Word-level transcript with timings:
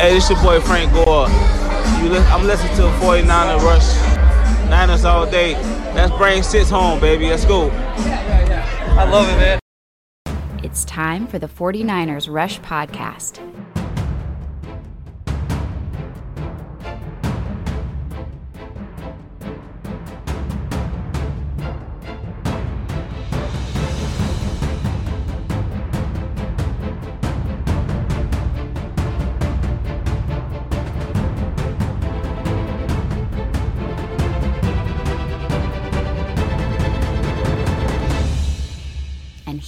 Hey, 0.00 0.14
this 0.14 0.30
your 0.30 0.40
boy 0.42 0.58
Frank 0.62 0.90
Gore. 0.94 1.28
You 2.02 2.08
li- 2.08 2.26
I'm 2.32 2.46
listening 2.46 2.74
to 2.76 2.84
49er 3.04 3.60
Rush. 3.60 4.70
Niners 4.70 5.04
all 5.04 5.30
day. 5.30 5.52
That's 5.92 6.10
brain 6.16 6.42
six 6.42 6.70
home, 6.70 6.98
baby. 7.00 7.28
Let's 7.28 7.44
go. 7.44 7.68
I 7.70 9.06
love 9.12 9.28
it, 9.28 9.36
man. 9.36 9.60
It's 10.62 10.86
time 10.86 11.26
for 11.26 11.38
the 11.38 11.48
49ers 11.48 12.32
Rush 12.32 12.58
Podcast. 12.60 13.40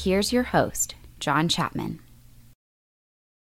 Here's 0.03 0.33
your 0.33 0.43
host, 0.43 0.97
John 1.21 1.49
Chapman. 1.49 2.01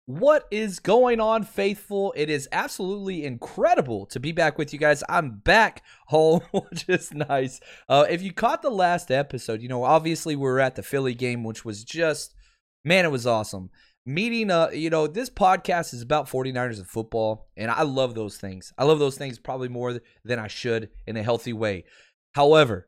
What 0.05 0.47
is 0.51 0.79
going 0.79 1.19
on, 1.19 1.43
faithful? 1.43 2.13
It 2.15 2.29
is 2.29 2.47
absolutely 2.51 3.25
incredible 3.25 4.05
to 4.07 4.19
be 4.19 4.31
back 4.31 4.57
with 4.57 4.73
you 4.73 4.77
guys. 4.77 5.03
I'm 5.09 5.39
back 5.39 5.83
home, 6.07 6.41
which 6.51 6.85
is 6.87 7.13
nice. 7.13 7.61
Uh, 7.89 8.05
if 8.09 8.21
you 8.21 8.31
caught 8.31 8.61
the 8.61 8.69
last 8.69 9.09
episode, 9.09 9.61
you 9.61 9.69
know, 9.69 9.83
obviously 9.83 10.35
we 10.35 10.43
were 10.43 10.59
at 10.59 10.75
the 10.75 10.83
Philly 10.83 11.15
game, 11.15 11.43
which 11.43 11.65
was 11.65 11.83
just, 11.83 12.35
man, 12.85 13.05
it 13.05 13.11
was 13.11 13.25
awesome. 13.25 13.69
Meeting, 14.05 14.51
uh, 14.51 14.69
you 14.71 14.89
know, 14.89 15.07
this 15.07 15.29
podcast 15.29 15.93
is 15.93 16.01
about 16.01 16.29
49ers 16.29 16.77
and 16.77 16.87
football, 16.87 17.47
and 17.55 17.71
I 17.71 17.83
love 17.83 18.13
those 18.13 18.37
things. 18.37 18.73
I 18.77 18.83
love 18.83 18.99
those 18.99 19.17
things 19.17 19.39
probably 19.39 19.69
more 19.69 19.99
than 20.23 20.39
I 20.39 20.47
should 20.47 20.89
in 21.07 21.17
a 21.17 21.23
healthy 21.23 21.53
way. 21.53 21.85
However, 22.33 22.87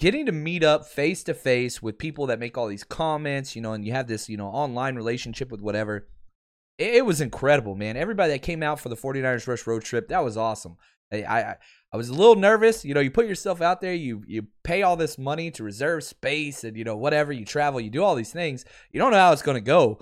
getting 0.00 0.26
to 0.26 0.32
meet 0.32 0.62
up 0.62 0.86
face 0.86 1.22
to 1.24 1.34
face 1.34 1.82
with 1.82 1.98
people 1.98 2.26
that 2.26 2.38
make 2.38 2.56
all 2.56 2.68
these 2.68 2.84
comments, 2.84 3.56
you 3.56 3.62
know, 3.62 3.72
and 3.72 3.84
you 3.84 3.92
have 3.92 4.06
this, 4.06 4.28
you 4.28 4.36
know, 4.36 4.46
online 4.46 4.94
relationship 4.96 5.50
with 5.50 5.60
whatever. 5.60 6.08
It, 6.78 6.94
it 6.94 7.06
was 7.06 7.20
incredible, 7.20 7.74
man. 7.74 7.96
Everybody 7.96 8.32
that 8.32 8.42
came 8.42 8.62
out 8.62 8.80
for 8.80 8.88
the 8.88 8.96
49ers 8.96 9.46
Rush 9.46 9.66
road 9.66 9.82
trip, 9.82 10.08
that 10.08 10.24
was 10.24 10.36
awesome. 10.36 10.76
I, 11.12 11.24
I 11.24 11.56
I 11.90 11.96
was 11.96 12.10
a 12.10 12.14
little 12.14 12.36
nervous, 12.36 12.84
you 12.84 12.92
know, 12.92 13.00
you 13.00 13.10
put 13.10 13.26
yourself 13.26 13.62
out 13.62 13.80
there, 13.80 13.94
you 13.94 14.22
you 14.26 14.46
pay 14.62 14.82
all 14.82 14.96
this 14.96 15.16
money 15.16 15.50
to 15.52 15.62
reserve 15.62 16.04
space 16.04 16.62
and 16.62 16.76
you 16.76 16.84
know 16.84 16.96
whatever, 16.96 17.32
you 17.32 17.46
travel, 17.46 17.80
you 17.80 17.90
do 17.90 18.04
all 18.04 18.14
these 18.14 18.32
things. 18.32 18.64
You 18.92 19.00
don't 19.00 19.12
know 19.12 19.18
how 19.18 19.32
it's 19.32 19.42
going 19.42 19.56
to 19.56 19.62
go. 19.62 20.00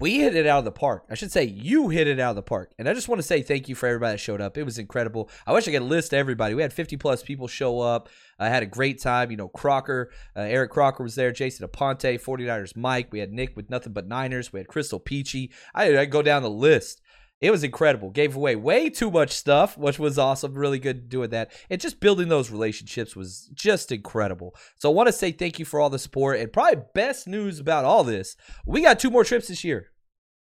We 0.00 0.20
hit 0.20 0.34
it 0.34 0.46
out 0.46 0.60
of 0.60 0.64
the 0.64 0.72
park. 0.72 1.04
I 1.10 1.14
should 1.14 1.30
say 1.30 1.44
you 1.44 1.90
hit 1.90 2.06
it 2.06 2.18
out 2.18 2.30
of 2.30 2.36
the 2.36 2.42
park. 2.42 2.72
And 2.78 2.88
I 2.88 2.94
just 2.94 3.08
want 3.08 3.20
to 3.20 3.26
say 3.26 3.42
thank 3.42 3.68
you 3.68 3.74
for 3.74 3.86
everybody 3.86 4.14
that 4.14 4.18
showed 4.18 4.40
up. 4.40 4.56
It 4.56 4.64
was 4.64 4.78
incredible. 4.78 5.30
I 5.46 5.52
wish 5.52 5.68
I 5.68 5.72
could 5.72 5.82
list 5.82 6.14
everybody. 6.14 6.54
We 6.54 6.62
had 6.62 6.72
50 6.72 6.96
plus 6.96 7.22
people 7.22 7.46
show 7.48 7.80
up. 7.80 8.08
I 8.38 8.48
had 8.48 8.62
a 8.62 8.66
great 8.66 9.00
time. 9.00 9.30
You 9.30 9.36
know, 9.36 9.48
Crocker, 9.48 10.10
uh, 10.34 10.40
Eric 10.40 10.70
Crocker 10.70 11.02
was 11.02 11.14
there, 11.16 11.32
Jason 11.32 11.68
Aponte, 11.68 12.20
49ers 12.20 12.76
Mike. 12.76 13.12
We 13.12 13.18
had 13.18 13.30
Nick 13.30 13.54
with 13.54 13.68
Nothing 13.68 13.92
But 13.92 14.08
Niners. 14.08 14.52
We 14.52 14.60
had 14.60 14.68
Crystal 14.68 14.98
Peachy. 14.98 15.52
I, 15.74 15.98
I 15.98 16.04
go 16.06 16.22
down 16.22 16.42
the 16.42 16.50
list. 16.50 17.02
It 17.40 17.50
was 17.50 17.64
incredible. 17.64 18.10
Gave 18.10 18.36
away 18.36 18.54
way 18.54 18.90
too 18.90 19.10
much 19.10 19.30
stuff, 19.30 19.78
which 19.78 19.98
was 19.98 20.18
awesome. 20.18 20.54
Really 20.54 20.78
good 20.78 21.08
doing 21.08 21.30
that. 21.30 21.50
And 21.70 21.80
just 21.80 22.00
building 22.00 22.28
those 22.28 22.50
relationships 22.50 23.16
was 23.16 23.50
just 23.54 23.90
incredible. 23.90 24.54
So 24.76 24.90
I 24.90 24.94
want 24.94 25.06
to 25.06 25.12
say 25.12 25.32
thank 25.32 25.58
you 25.58 25.64
for 25.64 25.80
all 25.80 25.88
the 25.88 25.98
support. 25.98 26.38
And 26.38 26.52
probably 26.52 26.82
best 26.94 27.26
news 27.26 27.58
about 27.58 27.86
all 27.86 28.04
this, 28.04 28.36
we 28.66 28.82
got 28.82 28.98
two 28.98 29.10
more 29.10 29.24
trips 29.24 29.48
this 29.48 29.64
year. 29.64 29.90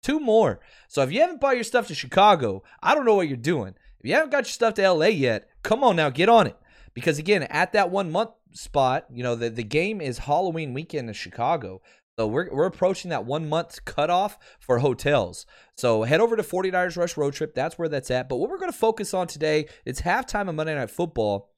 Two 0.03 0.19
more. 0.19 0.61
So 0.89 1.03
if 1.03 1.13
you 1.13 1.21
haven't 1.21 1.41
bought 1.41 1.55
your 1.55 1.63
stuff 1.63 1.87
to 1.87 1.95
Chicago, 1.95 2.65
I 2.83 2.97
don't 2.97 3.05
know 3.05 3.15
what 3.15 3.29
you're 3.29 3.37
doing. 3.37 3.75
If 4.01 4.09
you 4.09 4.15
haven't 4.15 4.31
got 4.31 4.45
your 4.45 4.53
stuff 4.53 4.75
to 4.75 4.91
LA 4.91 5.07
yet, 5.07 5.49
come 5.63 5.85
on 5.85 5.95
now, 5.95 6.11
get 6.11 6.29
on 6.29 6.49
it. 6.49 6.57
Because 6.95 7.21
again, 7.21 7.45
at 7.45 7.73
that 7.75 7.91
one 7.91 8.11
month 8.11 8.31
spot, 8.53 9.07
you 9.11 9.23
know, 9.23 9.37
the, 9.37 9.49
the 9.49 9.63
game 9.63 10.01
is 10.01 10.19
Halloween 10.19 10.75
weekend 10.75 11.09
in 11.09 11.15
Chicago. 11.15 11.81
So 12.23 12.29
we're, 12.29 12.49
we're 12.53 12.67
approaching 12.67 13.09
that 13.09 13.25
one 13.25 13.49
month 13.49 13.85
cutoff 13.85 14.39
for 14.61 14.79
hotels. 14.79 15.45
So 15.77 16.05
head 16.05 16.21
over 16.21 16.37
to 16.37 16.45
49ers 16.45 16.97
Rush 16.97 17.17
Road 17.17 17.35
Trip. 17.35 17.53
That's 17.53 17.77
where 17.77 17.89
that's 17.89 18.13
at. 18.13 18.29
But 18.29 18.37
what 18.37 18.49
we're 18.49 18.61
going 18.61 18.71
to 18.71 18.79
focus 18.79 19.13
on 19.13 19.27
today, 19.27 19.67
it's 19.85 20.03
halftime 20.03 20.49
of 20.49 20.55
Monday 20.55 20.77
Night 20.77 20.91
Football. 20.91 21.51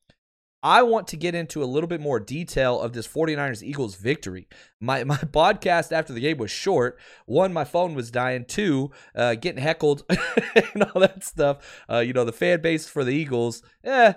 I 0.62 0.80
want 0.80 1.08
to 1.08 1.18
get 1.18 1.34
into 1.34 1.62
a 1.62 1.66
little 1.66 1.86
bit 1.86 2.00
more 2.00 2.18
detail 2.18 2.80
of 2.80 2.94
this 2.94 3.06
49ers 3.06 3.62
Eagles 3.62 3.96
victory. 3.96 4.48
My 4.80 5.04
my 5.04 5.16
podcast 5.18 5.92
after 5.92 6.14
the 6.14 6.20
game 6.20 6.38
was 6.38 6.50
short. 6.50 6.98
One, 7.26 7.52
my 7.52 7.64
phone 7.64 7.94
was 7.94 8.10
dying. 8.10 8.46
Two, 8.46 8.90
uh, 9.14 9.34
getting 9.34 9.62
heckled 9.62 10.04
and 10.74 10.82
all 10.84 11.02
that 11.02 11.24
stuff. 11.24 11.82
Uh, 11.90 11.98
you 11.98 12.14
know, 12.14 12.24
the 12.24 12.32
fan 12.32 12.62
base 12.62 12.88
for 12.88 13.04
the 13.04 13.14
Eagles, 13.14 13.62
eh, 13.84 14.14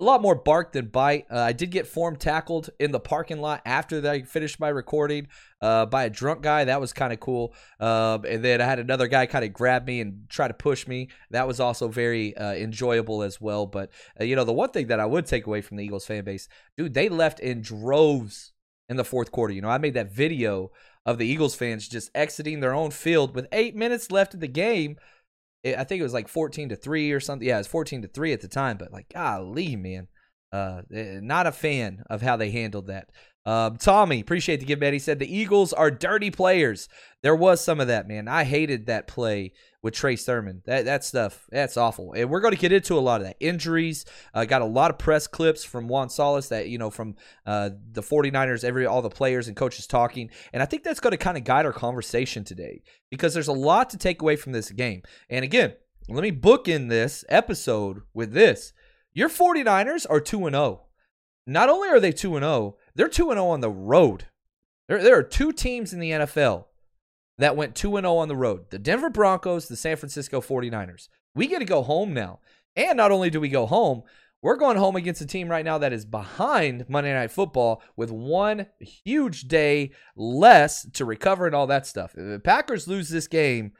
a 0.00 0.04
lot 0.04 0.22
more 0.22 0.34
bark 0.34 0.72
than 0.72 0.86
bite. 0.86 1.26
Uh, 1.30 1.40
I 1.40 1.52
did 1.52 1.70
get 1.70 1.86
form 1.86 2.16
tackled 2.16 2.70
in 2.78 2.92
the 2.92 3.00
parking 3.00 3.40
lot 3.40 3.62
after 3.64 4.06
I 4.08 4.22
finished 4.22 4.60
my 4.60 4.68
recording 4.68 5.26
uh, 5.60 5.86
by 5.86 6.04
a 6.04 6.10
drunk 6.10 6.42
guy. 6.42 6.64
That 6.64 6.80
was 6.80 6.92
kind 6.92 7.12
of 7.12 7.18
cool. 7.18 7.52
Um, 7.80 8.24
and 8.24 8.44
then 8.44 8.60
I 8.60 8.64
had 8.64 8.78
another 8.78 9.08
guy 9.08 9.26
kind 9.26 9.44
of 9.44 9.52
grab 9.52 9.86
me 9.86 10.00
and 10.00 10.28
try 10.28 10.46
to 10.46 10.54
push 10.54 10.86
me. 10.86 11.08
That 11.30 11.48
was 11.48 11.58
also 11.58 11.88
very 11.88 12.36
uh, 12.36 12.52
enjoyable 12.52 13.22
as 13.22 13.40
well. 13.40 13.66
But, 13.66 13.90
uh, 14.20 14.24
you 14.24 14.36
know, 14.36 14.44
the 14.44 14.52
one 14.52 14.70
thing 14.70 14.86
that 14.86 15.00
I 15.00 15.06
would 15.06 15.26
take 15.26 15.46
away 15.46 15.62
from 15.62 15.76
the 15.76 15.84
Eagles 15.84 16.06
fan 16.06 16.24
base, 16.24 16.48
dude, 16.76 16.94
they 16.94 17.08
left 17.08 17.40
in 17.40 17.60
droves 17.60 18.52
in 18.88 18.96
the 18.96 19.04
fourth 19.04 19.32
quarter. 19.32 19.52
You 19.52 19.62
know, 19.62 19.68
I 19.68 19.78
made 19.78 19.94
that 19.94 20.12
video 20.12 20.70
of 21.04 21.18
the 21.18 21.26
Eagles 21.26 21.54
fans 21.54 21.88
just 21.88 22.10
exiting 22.14 22.60
their 22.60 22.74
own 22.74 22.90
field 22.90 23.34
with 23.34 23.48
eight 23.50 23.74
minutes 23.74 24.10
left 24.10 24.34
in 24.34 24.40
the 24.40 24.48
game. 24.48 24.96
I 25.64 25.84
think 25.84 26.00
it 26.00 26.04
was 26.04 26.14
like 26.14 26.28
14 26.28 26.70
to 26.70 26.76
3 26.76 27.12
or 27.12 27.20
something. 27.20 27.46
Yeah, 27.46 27.56
it 27.56 27.58
was 27.58 27.66
14 27.66 28.02
to 28.02 28.08
3 28.08 28.32
at 28.32 28.40
the 28.40 28.48
time, 28.48 28.76
but 28.78 28.92
like, 28.92 29.08
golly, 29.12 29.76
man. 29.76 30.08
Uh, 30.50 30.80
not 30.90 31.46
a 31.46 31.52
fan 31.52 32.02
of 32.08 32.22
how 32.22 32.36
they 32.36 32.50
handled 32.50 32.86
that. 32.86 33.10
Um, 33.48 33.78
Tommy, 33.78 34.20
appreciate 34.20 34.60
the 34.60 34.66
give, 34.66 34.78
man. 34.78 34.92
He 34.92 34.98
said 34.98 35.18
the 35.18 35.36
Eagles 35.36 35.72
are 35.72 35.90
dirty 35.90 36.30
players. 36.30 36.86
There 37.22 37.34
was 37.34 37.64
some 37.64 37.80
of 37.80 37.86
that, 37.86 38.06
man. 38.06 38.28
I 38.28 38.44
hated 38.44 38.84
that 38.86 39.06
play 39.06 39.54
with 39.82 39.94
Trey 39.94 40.16
Sermon. 40.16 40.60
That 40.66 40.84
that 40.84 41.02
stuff, 41.02 41.46
that's 41.50 41.78
awful. 41.78 42.12
And 42.12 42.28
we're 42.28 42.42
going 42.42 42.52
to 42.52 42.60
get 42.60 42.72
into 42.72 42.98
a 42.98 43.00
lot 43.00 43.22
of 43.22 43.26
that. 43.26 43.38
Injuries. 43.40 44.04
Uh, 44.34 44.44
got 44.44 44.60
a 44.60 44.66
lot 44.66 44.90
of 44.90 44.98
press 44.98 45.26
clips 45.26 45.64
from 45.64 45.88
Juan 45.88 46.10
Solis 46.10 46.48
that, 46.48 46.68
you 46.68 46.76
know, 46.76 46.90
from 46.90 47.14
uh, 47.46 47.70
the 47.92 48.02
49ers, 48.02 48.64
every 48.64 48.84
all 48.84 49.00
the 49.00 49.08
players 49.08 49.48
and 49.48 49.56
coaches 49.56 49.86
talking. 49.86 50.28
And 50.52 50.62
I 50.62 50.66
think 50.66 50.82
that's 50.82 51.00
going 51.00 51.12
to 51.12 51.16
kind 51.16 51.38
of 51.38 51.44
guide 51.44 51.64
our 51.64 51.72
conversation 51.72 52.44
today 52.44 52.82
because 53.10 53.32
there's 53.32 53.48
a 53.48 53.54
lot 53.54 53.88
to 53.90 53.96
take 53.96 54.20
away 54.20 54.36
from 54.36 54.52
this 54.52 54.70
game. 54.70 55.00
And 55.30 55.42
again, 55.42 55.72
let 56.06 56.22
me 56.22 56.32
book 56.32 56.68
in 56.68 56.88
this 56.88 57.24
episode 57.30 58.02
with 58.12 58.32
this. 58.34 58.74
Your 59.14 59.30
49ers 59.30 60.04
are 60.10 60.20
2 60.20 60.44
and 60.44 60.54
0. 60.54 60.84
Not 61.46 61.70
only 61.70 61.88
are 61.88 61.98
they 61.98 62.12
2 62.12 62.36
and 62.36 62.44
0, 62.44 62.76
they're 62.98 63.08
2 63.08 63.30
and 63.30 63.38
0 63.38 63.46
on 63.46 63.60
the 63.60 63.70
road. 63.70 64.26
There, 64.88 65.02
there 65.02 65.16
are 65.16 65.22
two 65.22 65.52
teams 65.52 65.92
in 65.92 66.00
the 66.00 66.10
NFL 66.10 66.64
that 67.38 67.56
went 67.56 67.76
2 67.76 67.92
0 67.92 68.16
on 68.16 68.28
the 68.28 68.36
road 68.36 68.70
the 68.70 68.78
Denver 68.78 69.08
Broncos, 69.08 69.68
the 69.68 69.76
San 69.76 69.96
Francisco 69.96 70.40
49ers. 70.40 71.08
We 71.34 71.46
get 71.46 71.60
to 71.60 71.64
go 71.64 71.82
home 71.82 72.12
now. 72.12 72.40
And 72.74 72.96
not 72.96 73.12
only 73.12 73.30
do 73.30 73.40
we 73.40 73.48
go 73.48 73.66
home, 73.66 74.02
we're 74.42 74.56
going 74.56 74.76
home 74.76 74.96
against 74.96 75.20
a 75.20 75.26
team 75.26 75.48
right 75.48 75.64
now 75.64 75.78
that 75.78 75.92
is 75.92 76.04
behind 76.04 76.86
Monday 76.88 77.12
Night 77.12 77.30
Football 77.30 77.82
with 77.96 78.10
one 78.10 78.66
huge 78.80 79.42
day 79.42 79.92
less 80.16 80.88
to 80.92 81.04
recover 81.04 81.46
and 81.46 81.54
all 81.54 81.66
that 81.68 81.86
stuff. 81.86 82.14
If 82.16 82.28
the 82.28 82.40
Packers 82.40 82.86
lose 82.86 83.08
this 83.08 83.26
game, 83.28 83.72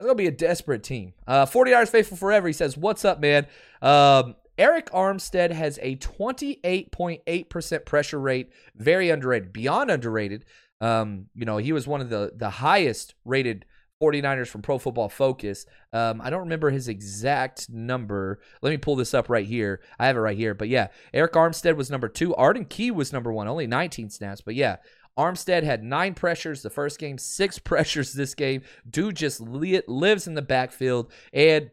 it'll 0.00 0.14
be 0.14 0.26
a 0.26 0.32
desperate 0.32 0.82
team. 0.82 1.14
Uh, 1.26 1.46
49ers 1.46 1.88
Faithful 1.88 2.16
Forever, 2.16 2.46
he 2.46 2.52
says, 2.52 2.76
What's 2.76 3.04
up, 3.04 3.20
man? 3.20 3.46
Um, 3.82 4.36
Arik 4.58 4.88
Armstead 4.90 5.50
has 5.52 5.78
a 5.82 5.96
28.8% 5.96 7.84
pressure 7.84 8.20
rate. 8.20 8.50
Very 8.76 9.10
underrated, 9.10 9.52
beyond 9.52 9.90
underrated. 9.90 10.44
Um, 10.80 11.26
you 11.34 11.44
know, 11.44 11.56
he 11.56 11.72
was 11.72 11.86
one 11.86 12.00
of 12.00 12.10
the 12.10 12.32
the 12.36 12.50
highest 12.50 13.14
rated 13.24 13.64
49ers 14.02 14.48
from 14.48 14.62
Pro 14.62 14.78
Football 14.78 15.08
Focus. 15.08 15.66
Um, 15.92 16.20
I 16.20 16.30
don't 16.30 16.40
remember 16.40 16.70
his 16.70 16.88
exact 16.88 17.70
number. 17.70 18.40
Let 18.60 18.70
me 18.70 18.76
pull 18.76 18.96
this 18.96 19.14
up 19.14 19.30
right 19.30 19.46
here. 19.46 19.80
I 19.98 20.06
have 20.06 20.16
it 20.16 20.20
right 20.20 20.36
here. 20.36 20.54
But 20.54 20.68
yeah, 20.68 20.88
Arik 21.14 21.30
Armstead 21.32 21.76
was 21.76 21.90
number 21.90 22.08
two. 22.08 22.34
Arden 22.34 22.66
Key 22.66 22.90
was 22.90 23.12
number 23.12 23.32
one, 23.32 23.48
only 23.48 23.66
19 23.66 24.10
snaps. 24.10 24.40
But 24.40 24.56
yeah, 24.56 24.76
Armstead 25.18 25.62
had 25.62 25.82
nine 25.82 26.14
pressures 26.14 26.62
the 26.62 26.70
first 26.70 26.98
game, 26.98 27.18
six 27.18 27.58
pressures 27.60 28.12
this 28.12 28.34
game. 28.34 28.62
Dude 28.88 29.16
just 29.16 29.40
li- 29.40 29.82
lives 29.86 30.26
in 30.26 30.34
the 30.34 30.42
backfield. 30.42 31.12
And 31.32 31.70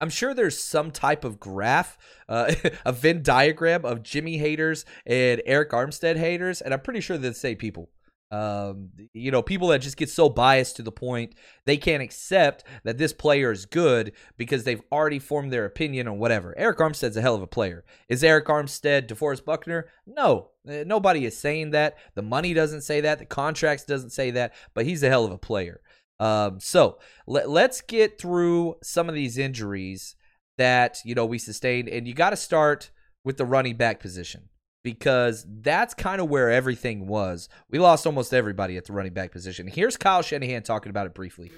I'm 0.00 0.10
sure 0.10 0.34
there's 0.34 0.58
some 0.58 0.90
type 0.90 1.24
of 1.24 1.40
graph, 1.40 1.96
uh, 2.28 2.54
a 2.84 2.92
Venn 2.92 3.22
diagram 3.22 3.84
of 3.84 4.02
Jimmy 4.02 4.38
haters 4.38 4.84
and 5.06 5.40
Arik 5.46 5.70
Armstead 5.70 6.16
haters. 6.16 6.60
And 6.60 6.74
I'm 6.74 6.80
pretty 6.80 7.00
sure 7.00 7.16
they're 7.16 7.30
the 7.30 7.36
same 7.36 7.56
people. 7.56 7.90
Um, 8.30 8.90
you 9.12 9.30
know, 9.30 9.42
people 9.42 9.68
that 9.68 9.80
just 9.80 9.96
get 9.96 10.10
so 10.10 10.28
biased 10.28 10.76
to 10.76 10.82
the 10.82 10.90
point 10.90 11.36
they 11.66 11.76
can't 11.76 12.02
accept 12.02 12.64
that 12.82 12.98
this 12.98 13.12
player 13.12 13.52
is 13.52 13.64
good 13.64 14.12
because 14.36 14.64
they've 14.64 14.82
already 14.90 15.20
formed 15.20 15.52
their 15.52 15.66
opinion 15.66 16.08
on 16.08 16.18
whatever. 16.18 16.52
Arik 16.58 16.78
Armstead's 16.78 17.16
a 17.16 17.20
hell 17.20 17.36
of 17.36 17.42
a 17.42 17.46
player. 17.46 17.84
Is 18.08 18.24
Arik 18.24 18.46
Armstead 18.46 19.06
DeForest 19.06 19.44
Buckner? 19.44 19.86
No, 20.04 20.50
uh, 20.68 20.82
nobody 20.84 21.26
is 21.26 21.38
saying 21.38 21.70
that. 21.70 21.96
The 22.14 22.22
money 22.22 22.54
doesn't 22.54 22.80
say 22.80 23.02
that. 23.02 23.20
The 23.20 23.26
contracts 23.26 23.84
doesn't 23.84 24.10
say 24.10 24.32
that. 24.32 24.54
But 24.72 24.86
he's 24.86 25.04
a 25.04 25.08
hell 25.08 25.24
of 25.24 25.30
a 25.30 25.38
player. 25.38 25.80
Um, 26.20 26.60
so 26.60 26.98
let, 27.26 27.48
let's 27.48 27.80
get 27.80 28.18
through 28.18 28.76
some 28.82 29.08
of 29.08 29.14
these 29.14 29.36
injuries 29.36 30.14
that 30.58 30.98
you 31.04 31.14
know 31.14 31.26
we 31.26 31.38
sustained, 31.38 31.88
and 31.88 32.06
you 32.06 32.14
got 32.14 32.30
to 32.30 32.36
start 32.36 32.90
with 33.24 33.36
the 33.36 33.44
running 33.44 33.76
back 33.76 34.00
position 34.00 34.48
because 34.82 35.46
that's 35.48 35.94
kind 35.94 36.20
of 36.20 36.28
where 36.28 36.50
everything 36.50 37.06
was. 37.06 37.48
We 37.70 37.78
lost 37.78 38.06
almost 38.06 38.32
everybody 38.34 38.76
at 38.76 38.84
the 38.84 38.92
running 38.92 39.14
back 39.14 39.32
position. 39.32 39.66
Here's 39.66 39.96
Kyle 39.96 40.22
Shanahan 40.22 40.62
talking 40.62 40.90
about 40.90 41.06
it 41.06 41.14
briefly. 41.14 41.50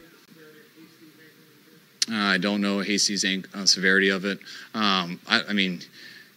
Uh, 2.11 2.14
I 2.14 2.38
don't 2.38 2.61
know 2.61 2.79
Hasty's 2.79 3.25
uh, 3.25 3.67
severity 3.67 4.11
of 4.11 4.25
it. 4.25 4.38
Um, 4.75 5.20
I, 5.26 5.43
I, 5.49 5.53
mean, 5.53 5.81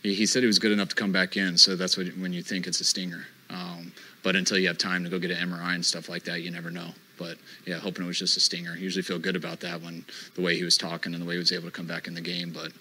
he 0.02 0.26
said 0.26 0.42
he 0.42 0.48
was 0.48 0.58
good 0.58 0.72
enough 0.72 0.90
to 0.90 0.96
come 0.96 1.12
back 1.12 1.38
in, 1.38 1.60
so 1.60 1.76
that's 1.76 1.96
what, 1.96 2.08
when 2.18 2.34
you 2.34 2.42
think 2.42 2.66
it's 2.66 2.82
a 2.82 2.84
stinger. 2.84 3.28
Um, 3.52 3.92
but 4.24 4.36
until 4.36 4.58
you 4.58 4.68
have 4.68 4.80
time 4.80 5.04
to 5.04 5.12
go 5.12 5.20
get 5.20 5.30
an 5.30 5.50
MRI 5.50 5.76
and 5.76 5.86
stuff 5.86 6.10
like 6.10 6.24
that, 6.24 6.42
you 6.42 6.50
never 6.50 6.72
know. 6.72 6.90
But 7.20 7.38
yeah, 7.66 7.78
hoping 7.78 8.06
it 8.06 8.08
was 8.08 8.18
just 8.18 8.38
a 8.38 8.40
stinger. 8.40 8.76
Usually 8.76 9.04
feel 9.04 9.20
good 9.20 9.36
about 9.36 9.60
that 9.60 9.82
when 9.82 10.06
the 10.36 10.42
way 10.42 10.56
he 10.56 10.64
was 10.64 10.78
talking 10.78 11.14
and 11.14 11.22
the 11.22 11.28
way 11.28 11.36
he 11.36 11.40
was 11.40 11.52
able 11.52 11.66
to 11.66 11.72
come 11.72 11.88
back 11.88 12.08
in 12.08 12.16
the 12.16 12.22
game. 12.22 12.52
But 12.52 12.72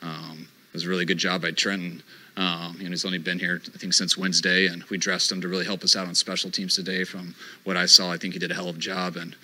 um, 0.00 0.48
it 0.68 0.72
was 0.72 0.84
a 0.84 0.88
really 0.88 1.04
good 1.04 1.18
job 1.18 1.42
by 1.42 1.50
Trenton 1.50 2.02
um, 2.38 2.76
know, 2.78 2.90
he's 2.90 3.04
only 3.04 3.18
been 3.18 3.40
here, 3.40 3.60
I 3.74 3.78
think, 3.78 3.92
since 3.92 4.16
Wednesday, 4.16 4.66
and 4.66 4.84
we 4.84 4.96
dressed 4.96 5.30
him 5.32 5.40
to 5.40 5.48
really 5.48 5.64
help 5.64 5.82
us 5.82 5.96
out 5.96 6.06
on 6.06 6.14
special 6.14 6.52
teams 6.52 6.76
today. 6.76 7.02
From 7.02 7.34
what 7.64 7.76
I 7.76 7.86
saw, 7.86 8.12
I 8.12 8.16
think 8.16 8.32
he 8.32 8.38
did 8.38 8.52
a 8.52 8.54
hell 8.54 8.68
of 8.68 8.76
a 8.76 8.78
job, 8.78 9.16
and 9.16 9.34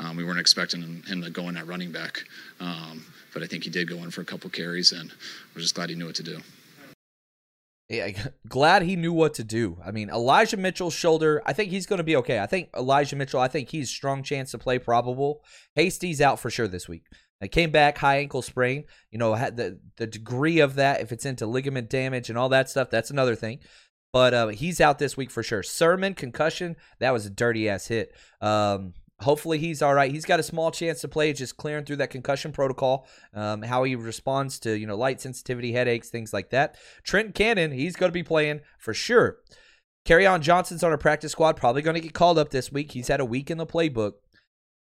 um, 0.00 0.16
we 0.16 0.24
weren't 0.24 0.40
expecting 0.40 0.82
him, 0.82 1.02
him, 1.06 1.22
to 1.22 1.30
go 1.30 1.48
in 1.48 1.56
at 1.56 1.68
running 1.68 1.92
back. 1.92 2.24
Um, 2.58 3.06
but 3.32 3.44
I 3.44 3.46
think 3.46 3.62
he 3.62 3.70
did 3.70 3.88
go 3.88 3.98
in 3.98 4.10
for 4.10 4.22
a 4.22 4.24
couple 4.24 4.50
carries, 4.50 4.90
and 4.90 5.12
we're 5.54 5.62
just 5.62 5.76
glad 5.76 5.90
he 5.90 5.94
knew 5.94 6.06
what 6.06 6.16
to 6.16 6.24
do. 6.24 6.40
Yeah, 7.90 8.10
glad 8.48 8.82
he 8.82 8.96
knew 8.96 9.12
what 9.12 9.34
to 9.34 9.44
do. 9.44 9.78
I 9.84 9.90
mean, 9.90 10.08
Elijah 10.08 10.56
Mitchell's 10.56 10.94
shoulder, 10.94 11.42
I 11.44 11.52
think 11.52 11.70
he's 11.70 11.86
going 11.86 11.98
to 11.98 12.04
be 12.04 12.16
okay. 12.16 12.38
I 12.38 12.46
think 12.46 12.70
Elijah 12.74 13.16
Mitchell, 13.16 13.40
I 13.40 13.48
think 13.48 13.68
he's 13.68 13.90
strong 13.90 14.22
chance 14.22 14.52
to 14.52 14.58
play 14.58 14.78
probable. 14.78 15.44
Hasty's 15.74 16.20
out 16.20 16.38
for 16.38 16.48
sure 16.48 16.68
this 16.68 16.88
week. 16.88 17.04
I 17.42 17.48
came 17.48 17.70
back 17.70 17.98
high 17.98 18.18
ankle 18.18 18.42
sprain. 18.42 18.84
You 19.10 19.18
know, 19.18 19.34
had 19.34 19.56
the 19.56 19.80
the 19.96 20.06
degree 20.06 20.60
of 20.60 20.76
that, 20.76 21.00
if 21.00 21.10
it's 21.10 21.26
into 21.26 21.46
ligament 21.46 21.90
damage 21.90 22.28
and 22.28 22.38
all 22.38 22.50
that 22.50 22.70
stuff, 22.70 22.90
that's 22.90 23.10
another 23.10 23.34
thing. 23.34 23.58
But 24.12 24.34
uh, 24.34 24.48
he's 24.48 24.80
out 24.80 24.98
this 24.98 25.16
week 25.16 25.30
for 25.30 25.42
sure. 25.42 25.62
Sermon 25.62 26.14
concussion, 26.14 26.76
that 26.98 27.12
was 27.12 27.26
a 27.26 27.30
dirty 27.30 27.68
ass 27.68 27.86
hit. 27.86 28.14
Um, 28.40 28.94
hopefully 29.20 29.58
he's 29.58 29.82
all 29.82 29.94
right. 29.94 30.10
He's 30.10 30.24
got 30.24 30.40
a 30.40 30.44
small 30.44 30.70
chance 30.70 31.00
to 31.00 31.08
play, 31.08 31.32
just 31.32 31.56
clearing 31.56 31.84
through 31.84 31.96
that 31.96 32.10
concussion 32.10 32.52
protocol. 32.52 33.06
Um, 33.34 33.62
how 33.62 33.84
he 33.84 33.94
responds 33.94 34.58
to 34.60 34.78
you 34.78 34.86
know 34.86 34.96
light 34.96 35.20
sensitivity, 35.20 35.72
headaches, 35.72 36.08
things 36.08 36.32
like 36.32 36.50
that. 36.50 36.76
Trent 37.02 37.34
Cannon, 37.34 37.72
he's 37.72 37.96
going 37.96 38.10
to 38.10 38.14
be 38.14 38.22
playing 38.22 38.60
for 38.78 38.94
sure. 38.94 39.38
Kerryon 40.06 40.40
Johnson's 40.40 40.82
on 40.82 40.92
a 40.92 40.98
practice 40.98 41.32
squad, 41.32 41.56
probably 41.56 41.82
going 41.82 41.94
to 41.94 42.00
get 42.00 42.14
called 42.14 42.38
up 42.38 42.50
this 42.50 42.72
week. 42.72 42.92
He's 42.92 43.08
had 43.08 43.20
a 43.20 43.24
week 43.24 43.50
in 43.50 43.58
the 43.58 43.66
playbook. 43.66 44.12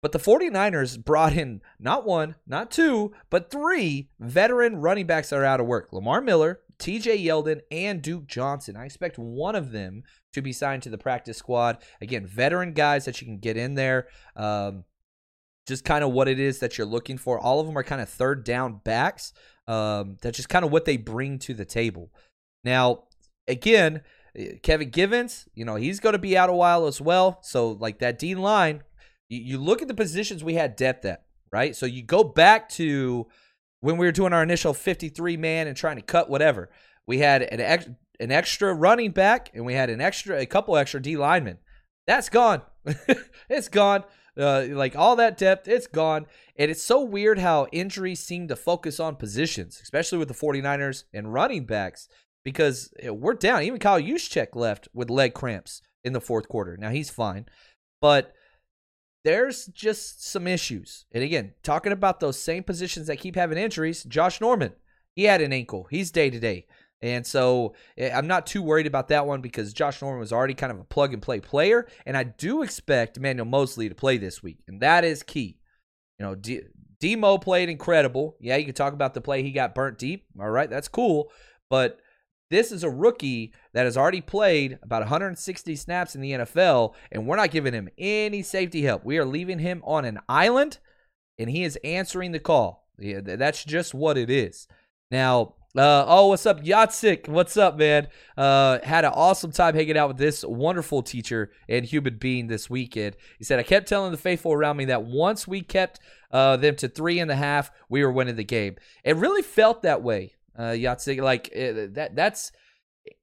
But 0.02 0.12
the 0.12 0.20
49ers 0.20 1.02
brought 1.02 1.34
in 1.34 1.62
not 1.80 2.06
one, 2.06 2.36
not 2.46 2.72
two, 2.72 3.14
but 3.30 3.50
three 3.50 4.10
veteran 4.20 4.82
running 4.82 5.08
backs 5.08 5.30
that 5.30 5.40
are 5.40 5.46
out 5.46 5.62
of 5.62 5.66
work 5.66 5.94
Lamar 5.94 6.20
Miller, 6.20 6.60
TJ 6.84 7.24
Yeldon, 7.24 7.62
and 7.72 8.02
Duke 8.02 8.28
Johnson. 8.28 8.76
I 8.76 8.84
expect 8.84 9.18
one 9.18 9.56
of 9.56 9.72
them 9.72 10.04
to 10.34 10.42
be 10.42 10.52
signed 10.52 10.84
to 10.84 10.90
the 10.90 10.98
practice 10.98 11.38
squad. 11.38 11.78
Again, 12.02 12.28
veteran 12.28 12.74
guys 12.74 13.06
that 13.06 13.22
you 13.22 13.26
can 13.26 13.38
get 13.38 13.56
in 13.56 13.76
there. 13.76 14.08
Um, 14.36 14.84
just 15.66 15.86
kind 15.86 16.04
of 16.04 16.12
what 16.12 16.28
it 16.28 16.42
is 16.42 16.60
that 16.60 16.78
you're 16.78 16.86
looking 16.86 17.18
for. 17.18 17.40
All 17.40 17.62
of 17.62 17.68
them 17.68 17.78
are 17.78 17.84
kind 17.84 18.02
of 18.02 18.10
third 18.10 18.44
down 18.44 18.82
backs. 18.84 19.32
Um, 19.66 20.18
that's 20.22 20.36
just 20.36 20.50
kind 20.50 20.66
of 20.66 20.72
what 20.72 20.84
they 20.84 20.98
bring 20.98 21.40
to 21.40 21.54
the 21.54 21.64
table. 21.64 22.12
Now, 22.66 23.06
again, 23.48 24.02
Kevin 24.62 24.90
Givens, 24.90 25.48
you 25.54 25.64
know, 25.64 25.76
he's 25.76 26.02
going 26.02 26.14
to 26.14 26.20
be 26.20 26.38
out 26.38 26.50
a 26.50 26.54
while 26.54 26.86
as 26.86 27.00
well. 27.00 27.40
So, 27.44 27.72
like 27.72 28.00
that 28.00 28.20
D 28.20 28.36
line, 28.36 28.84
you, 29.30 29.40
you 29.40 29.58
look 29.58 29.82
at 29.82 29.88
the 29.88 29.94
positions 29.94 30.44
we 30.44 30.56
had 30.56 30.76
depth 30.76 31.06
at, 31.06 31.24
right? 31.50 31.78
So 31.78 31.86
you 31.86 32.04
go 32.04 32.26
back 32.26 32.68
to 32.72 33.28
when 33.84 33.98
we 33.98 34.06
were 34.06 34.14
doing 34.14 34.32
our 34.32 34.42
initial 34.42 34.74
53 34.74 35.36
man 35.36 35.68
and 35.68 35.76
trying 35.76 35.98
to 35.98 36.02
cut 36.02 36.30
whatever. 36.30 36.70
We 37.06 37.18
had 37.18 37.42
an 37.42 37.60
ex, 37.60 37.90
an 38.18 38.32
extra 38.32 38.74
running 38.74 39.12
back 39.12 39.52
and 39.54 39.66
we 39.66 39.74
had 39.74 39.90
an 39.90 40.00
extra 40.00 40.40
a 40.40 40.46
couple 40.46 40.78
extra 40.78 41.02
D 41.02 41.18
linemen. 41.18 41.58
That's 42.08 42.30
gone. 42.30 42.62
it's 43.50 43.68
gone. 43.68 44.06
Uh, 44.38 44.68
like 44.70 44.96
all 44.96 45.18
that 45.18 45.38
depth, 45.38 45.68
it's 45.68 45.88
gone. 45.88 46.28
And 46.58 46.72
it's 46.72 46.82
so 46.82 47.04
weird 47.04 47.40
how 47.40 47.68
injuries 47.74 48.22
seem 48.22 48.48
to 48.48 48.56
focus 48.56 49.02
on 49.02 49.18
positions, 49.18 49.82
especially 49.84 50.18
with 50.18 50.30
the 50.30 50.34
49ers 50.34 51.04
and 51.14 51.34
running 51.34 51.66
backs, 51.66 52.08
because 52.46 52.94
we're 53.04 53.34
down. 53.34 53.64
Even 53.64 53.80
Kyle 53.80 54.00
Juszczyk 54.00 54.56
left 54.56 54.88
with 54.94 55.10
leg 55.10 55.34
cramps 55.34 55.82
in 56.06 56.14
the 56.14 56.22
fourth 56.22 56.48
quarter. 56.48 56.78
Now 56.78 56.90
he's 56.90 57.10
fine. 57.10 57.48
But 58.00 58.34
there's 59.24 59.68
just 59.68 60.26
some 60.26 60.48
issues. 60.48 61.06
And 61.12 61.24
again, 61.24 61.54
talking 61.64 61.92
about 61.92 62.20
those 62.20 62.40
same 62.40 62.64
positions 62.64 63.08
that 63.08 63.20
keep 63.20 63.36
having 63.36 63.58
injuries, 63.58 64.04
Josh 64.04 64.42
Norman, 64.42 64.74
he 65.16 65.24
had 65.24 65.42
an 65.42 65.54
ankle. 65.54 65.88
He's 65.90 66.12
day 66.12 66.30
to 66.30 66.40
day. 66.40 66.66
And 67.02 67.28
so 67.28 67.76
eh, 67.98 68.12
I'm 68.14 68.28
not 68.28 68.48
too 68.48 68.62
worried 68.62 68.88
about 68.88 69.10
that 69.10 69.28
one 69.28 69.42
because 69.42 69.74
Josh 69.74 70.02
Norman 70.02 70.20
was 70.20 70.32
already 70.32 70.54
kind 70.54 70.72
of 70.72 70.80
a 70.80 70.86
plug 70.86 71.14
and 71.14 71.22
play 71.22 71.40
player. 71.40 71.88
And 72.06 72.16
I 72.16 72.24
do 72.24 72.64
expect 72.64 73.18
Emmanuel 73.18 73.46
Moseley 73.46 73.90
to 73.90 73.96
play 73.96 74.18
this 74.18 74.42
week. 74.42 74.60
And 74.68 74.82
that 74.82 75.04
is 75.04 75.22
key. 75.22 75.60
You 76.18 76.26
know, 76.26 76.36
D- 76.36 76.62
Demo 77.00 77.38
played 77.38 77.68
incredible. 77.68 78.38
Yeah, 78.40 78.56
you 78.56 78.66
could 78.66 78.78
talk 78.78 78.94
about 78.94 79.14
the 79.14 79.22
play 79.22 79.44
he 79.44 79.52
got 79.52 79.76
burnt 79.76 79.98
deep. 79.98 80.26
All 80.40 80.50
right, 80.50 80.70
that's 80.70 80.88
cool. 80.88 81.30
But 81.70 82.00
this 82.54 82.72
is 82.72 82.84
a 82.84 82.90
rookie 82.90 83.52
that 83.74 83.86
has 83.86 83.98
already 83.98 84.22
played 84.22 84.78
about 84.84 85.02
160 85.02 85.76
snaps 85.76 86.14
in 86.14 86.22
the 86.22 86.34
NFL, 86.34 86.94
and 87.12 87.26
we're 87.26 87.36
not 87.36 87.50
giving 87.50 87.74
him 87.74 87.90
any 87.98 88.44
safety 88.44 88.84
help. 88.84 89.04
We 89.04 89.18
are 89.18 89.26
leaving 89.26 89.58
him 89.58 89.82
on 89.84 90.06
an 90.06 90.20
island, 90.30 90.78
and 91.40 91.50
he 91.50 91.64
is 91.64 91.80
answering 91.84 92.32
the 92.32 92.40
call. 92.40 92.88
Yeah, 93.00 93.22
that's 93.24 93.64
just 93.66 93.96
what 93.96 94.18
it 94.18 94.30
is. 94.30 94.68
Now, 95.10 95.56
Uh, 95.76 96.06
oh, 96.08 96.28
what's 96.28 96.46
up, 96.46 96.64
Yatsik? 96.64 97.28
What's 97.28 97.58
up, 97.58 97.80
man? 97.80 98.08
Uh, 98.38 98.78
had 98.84 99.06
an 99.06 99.12
awesome 99.16 99.52
time 99.52 99.74
hanging 99.74 99.98
out 99.98 100.10
with 100.10 100.18
this 100.18 100.46
wonderful 100.46 101.02
teacher 101.02 101.52
and 101.68 101.84
human 101.84 102.18
being 102.20 102.46
this 102.46 102.70
weekend. 102.70 103.16
He 103.40 103.44
said, 103.44 103.58
I 103.58 103.64
kept 103.64 103.88
telling 103.88 104.12
the 104.12 104.18
faithful 104.20 104.54
around 104.54 104.78
me 104.78 104.86
that 104.86 105.04
once 105.04 105.48
we 105.48 105.62
kept 105.62 106.00
uh, 106.30 106.58
them 106.58 106.76
to 106.76 106.88
three 106.88 107.18
and 107.18 107.32
a 107.32 107.36
half, 107.36 107.72
we 107.90 108.04
were 108.04 108.12
winning 108.12 108.36
the 108.36 108.44
game. 108.44 108.76
It 109.04 109.16
really 109.16 109.42
felt 109.42 109.82
that 109.82 110.04
way, 110.04 110.36
uh, 110.58 110.72
Yatsik. 110.72 111.22
Like 111.22 111.50
it, 111.50 111.96
that. 111.96 112.16
That's 112.16 112.52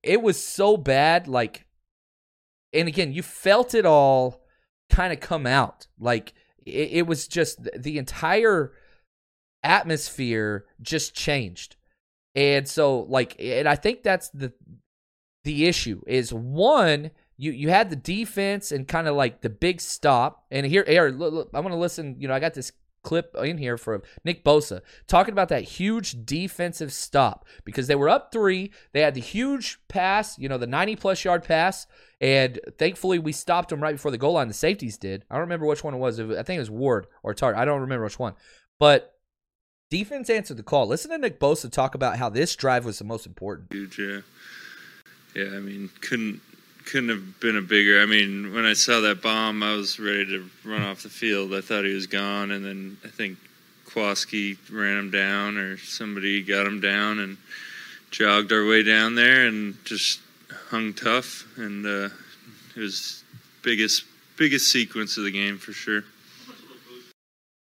it 0.02 0.22
was 0.22 0.44
so 0.44 0.76
bad. 0.76 1.28
Like, 1.28 1.66
and 2.72 2.88
again, 2.88 3.12
you 3.12 3.22
felt 3.22 3.75
it 3.75 3.87
all 3.87 4.42
kind 4.88 5.12
of 5.12 5.20
come 5.20 5.46
out. 5.46 5.87
Like 5.99 6.32
it, 6.64 6.90
it 6.92 7.06
was 7.06 7.28
just 7.28 7.68
the 7.76 7.99
entire 7.99 8.72
atmosphere 9.62 10.64
just 10.80 11.14
changed 11.14 11.76
and 12.34 12.68
so 12.68 13.00
like 13.00 13.37
and 13.38 13.68
I 13.68 13.76
think 13.76 14.02
that's 14.02 14.28
the 14.30 14.52
the 15.44 15.66
issue 15.66 16.02
is 16.06 16.32
one 16.32 17.10
you 17.37 17.50
you 17.52 17.70
had 17.70 17.90
the 17.90 17.96
defense 17.96 18.72
and 18.72 18.87
kind 18.87 19.08
of 19.08 19.16
like 19.16 19.40
the 19.40 19.50
big 19.50 19.80
stop 19.80 20.44
and 20.50 20.66
here 20.66 20.84
here 20.87 21.06
I 21.08 21.60
want 21.60 21.72
to 21.72 21.76
listen, 21.76 22.16
you 22.18 22.28
know, 22.28 22.34
I 22.34 22.40
got 22.40 22.54
this 22.54 22.72
clip 23.02 23.35
in 23.42 23.59
here 23.59 23.76
from 23.76 24.02
Nick 24.25 24.45
Bosa 24.45 24.80
talking 25.07 25.33
about 25.33 25.49
that 25.49 25.64
huge 25.64 26.25
defensive 26.25 26.92
stop 26.92 27.47
because 27.64 27.87
they 27.87 27.95
were 27.95 28.09
up 28.09 28.33
3, 28.33 28.71
they 28.92 29.00
had 29.00 29.14
the 29.14 29.21
huge 29.21 29.78
pass, 29.88 30.38
you 30.38 30.49
know, 30.49 30.59
the 30.59 30.66
90 30.66 30.97
plus 30.97 31.25
yard 31.25 31.45
pass 31.45 31.87
and 32.21 32.61
thankfully 32.78 33.19
we 33.19 33.33
stopped 33.33 33.71
them 33.71 33.83
right 33.83 33.95
before 33.95 34.11
the 34.11 34.19
goal 34.19 34.35
line 34.35 34.49
the 34.49 34.54
safeties 34.54 34.99
did. 34.99 35.25
I 35.30 35.35
don't 35.35 35.42
remember 35.42 35.66
which 35.66 35.85
one 35.85 35.95
it 35.95 35.99
was. 35.99 36.21
I 36.21 36.42
think 36.42 36.57
it 36.57 36.59
was 36.59 36.71
Ward 36.71 37.07
or 37.23 37.35
Tartt. 37.35 37.57
I 37.57 37.64
don't 37.64 37.80
remember 37.80 38.04
which 38.04 38.19
one. 38.19 38.35
But 38.78 39.14
Defense 39.90 40.30
answered 40.30 40.57
the 40.57 40.62
call. 40.62 40.87
Listen 40.87 41.11
to 41.11 41.19
Nick 41.19 41.40
Bosa 41.40 41.71
talk 41.71 41.97
about 41.97 42.16
how 42.16 42.28
this 42.28 42.54
drive 42.54 42.85
was 42.85 42.99
the 42.99 43.04
most 43.04 43.26
important. 43.26 43.73
Huge, 43.73 43.99
yeah. 43.99 44.21
Yeah, 45.35 45.57
I 45.57 45.61
mean, 45.61 45.90
couldn't 46.00 46.40
couldn't 46.87 47.10
have 47.10 47.40
been 47.40 47.56
a 47.56 47.62
bigger. 47.62 48.00
I 48.00 48.06
mean, 48.06 48.52
when 48.54 48.64
I 48.64 48.72
saw 48.72 49.00
that 49.00 49.22
bomb, 49.22 49.62
I 49.62 49.75
was 49.75 49.99
ready 49.99 50.26
to 50.26 50.50
run 50.64 50.82
off 50.82 51.02
the 51.02 51.08
field. 51.08 51.54
I 51.54 51.60
thought 51.60 51.84
he 51.84 51.94
was 51.94 52.06
gone, 52.06 52.50
and 52.50 52.64
then 52.64 52.96
I 53.04 53.08
think 53.08 53.38
Kwaski 53.87 54.56
ran 54.70 54.99
him 54.99 55.10
down, 55.10 55.56
or 55.56 55.76
somebody 55.78 56.42
got 56.42 56.66
him 56.66 56.80
down, 56.80 57.18
and 57.18 57.37
jogged 58.10 58.52
our 58.52 58.66
way 58.66 58.82
down 58.82 59.14
there, 59.14 59.46
and 59.46 59.76
just 59.84 60.20
hung 60.68 60.92
tough. 60.92 61.46
And 61.56 61.84
uh, 61.87 62.08
it 62.76 62.80
was 62.80 63.22
biggest 63.62 64.04
biggest 64.37 64.72
sequence 64.72 65.16
of 65.16 65.25
the 65.25 65.30
game 65.30 65.58
for 65.58 65.72
sure. 65.72 66.04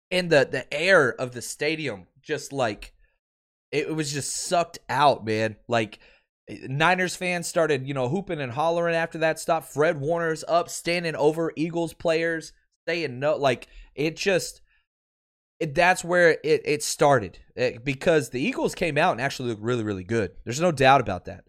And 0.09 0.29
the 0.29 0.47
the 0.49 0.71
air 0.73 1.13
of 1.13 1.33
the 1.33 1.41
stadium 1.41 2.07
just 2.21 2.53
like 2.53 2.93
it 3.71 3.93
was 3.93 4.11
just 4.11 4.35
sucked 4.35 4.79
out, 4.89 5.25
man. 5.25 5.55
Like 5.67 5.99
Niners 6.67 7.15
fans 7.15 7.47
started, 7.47 7.87
you 7.87 7.93
know, 7.93 8.09
hooping 8.09 8.41
and 8.41 8.51
hollering 8.51 8.95
after 8.95 9.19
that 9.19 9.39
stop. 9.39 9.65
Fred 9.65 9.99
Warner's 9.99 10.43
up, 10.47 10.69
standing 10.69 11.15
over 11.15 11.51
Eagles 11.55 11.93
players, 11.93 12.53
saying 12.87 13.19
no. 13.19 13.35
Like 13.35 13.67
it 13.95 14.15
just, 14.15 14.61
it, 15.59 15.75
that's 15.75 16.03
where 16.03 16.37
it 16.43 16.61
it 16.65 16.83
started 16.83 17.39
it, 17.55 17.75
eh, 17.75 17.77
because 17.83 18.29
the 18.29 18.41
Eagles 18.41 18.75
came 18.75 18.97
out 18.97 19.13
and 19.13 19.21
actually 19.21 19.49
looked 19.49 19.61
really 19.61 19.83
really 19.83 20.03
good. 20.03 20.31
There's 20.43 20.61
no 20.61 20.71
doubt 20.71 21.01
about 21.01 21.25
that. 21.25 21.45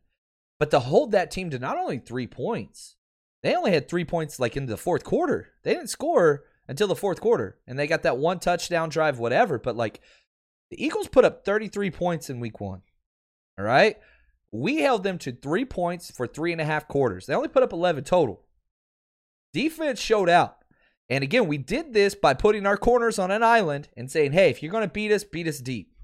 But 0.59 0.71
to 0.71 0.81
hold 0.81 1.13
that 1.13 1.31
team 1.31 1.51
to 1.51 1.59
not 1.59 1.79
only 1.79 1.99
three 1.99 2.27
points, 2.27 2.97
they 3.43 3.55
only 3.55 3.73
had 3.73 3.89
three 3.89 4.05
points 4.05 4.39
like 4.39 4.57
in 4.57 4.67
the 4.67 4.77
fourth 4.77 5.05
quarter. 5.05 5.49
They 5.65 5.75
didn't 5.75 5.91
score 5.91 6.45
until 6.69 6.89
the 6.89 6.95
fourth 6.95 7.21
quarter, 7.21 7.59
and 7.67 7.79
they 7.79 7.87
got 7.87 8.03
that 8.03 8.19
one 8.19 8.39
touchdown 8.39 8.89
drive, 8.89 9.19
whatever. 9.19 9.59
But 9.59 9.77
like 9.77 10.01
the 10.71 10.83
Eagles 10.83 11.09
put 11.09 11.25
up 11.25 11.45
33 11.45 11.91
points 11.91 12.31
in 12.31 12.41
week 12.41 12.61
one. 12.61 12.83
All 13.59 13.65
right. 13.65 13.97
We 14.53 14.81
held 14.81 15.03
them 15.03 15.19
to 15.19 15.33
three 15.33 15.65
points 15.65 16.11
for 16.11 16.27
three 16.27 16.53
and 16.53 16.61
a 16.61 16.65
half 16.65 16.87
quarters. 16.87 17.27
They 17.27 17.35
only 17.35 17.49
put 17.49 17.63
up 17.63 17.73
11 17.73 18.05
total. 18.05 18.45
Defense 19.53 20.01
showed 20.01 20.29
out. 20.29 20.59
And 21.09 21.25
again, 21.25 21.49
we 21.49 21.59
did 21.59 21.93
this 21.93 22.15
by 22.15 22.35
putting 22.35 22.67
our 22.67 22.77
corners 22.77 23.19
on 23.19 23.31
an 23.31 23.43
island 23.43 23.89
and 23.97 24.11
saying, 24.11 24.33
hey, 24.33 24.51
if 24.51 24.63
you're 24.63 24.73
going 24.73 24.87
to 24.87 24.93
beat 24.93 25.11
us, 25.11 25.25
beat 25.25 25.49
us 25.49 25.59
deep. 25.59 25.89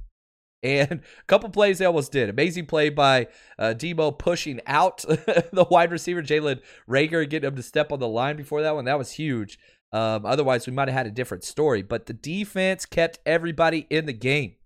And 0.61 0.91
a 0.91 1.25
couple 1.29 1.49
plays 1.51 1.79
they 1.79 1.85
almost 1.85 2.11
did. 2.11 2.29
Amazing 2.29 2.67
play 2.67 2.89
by 2.89 3.29
uh, 3.61 3.75
Debo 3.79 4.19
pushing 4.19 4.61
out 4.67 4.99
the 5.07 5.67
wide 5.71 5.93
receiver, 5.93 6.21
Jalen 6.21 6.61
Reagor, 6.91 7.31
getting 7.31 7.47
him 7.47 7.55
to 7.55 7.63
step 7.63 7.93
on 7.93 8.01
the 8.01 8.09
line 8.09 8.37
before 8.37 8.63
that 8.63 8.75
one. 8.75 8.85
That 8.85 8.99
was 8.99 9.13
huge. 9.13 9.57
Um, 9.93 10.27
otherwise, 10.27 10.67
we 10.67 10.73
might 10.73 10.89
have 10.89 10.97
had 10.97 11.07
a 11.07 11.13
different 11.13 11.45
story. 11.45 11.83
But 11.83 12.07
the 12.07 12.13
defense 12.13 12.87
kept 12.87 13.21
everybody 13.25 13.87
in 13.89 14.07
the 14.07 14.13
game. 14.13 14.57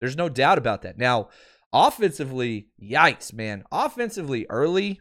There's 0.00 0.16
no 0.16 0.28
doubt 0.28 0.58
about 0.58 0.82
that. 0.82 0.98
Now, 0.98 1.30
offensively, 1.74 2.68
yikes, 2.80 3.34
man. 3.34 3.64
Offensively, 3.70 4.46
early, 4.48 5.00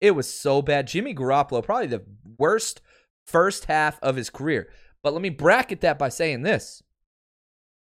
it 0.00 0.10
was 0.10 0.32
so 0.32 0.60
bad. 0.60 0.88
Jimmy 0.88 1.14
Garoppolo, 1.14 1.62
probably 1.62 1.86
the 1.86 2.04
worst 2.36 2.82
first 3.26 3.66
half 3.66 3.98
of 4.02 4.16
his 4.16 4.28
career. 4.28 4.68
But 5.02 5.12
let 5.12 5.22
me 5.22 5.30
bracket 5.30 5.80
that 5.80 5.98
by 5.98 6.10
saying 6.10 6.42
this 6.42 6.82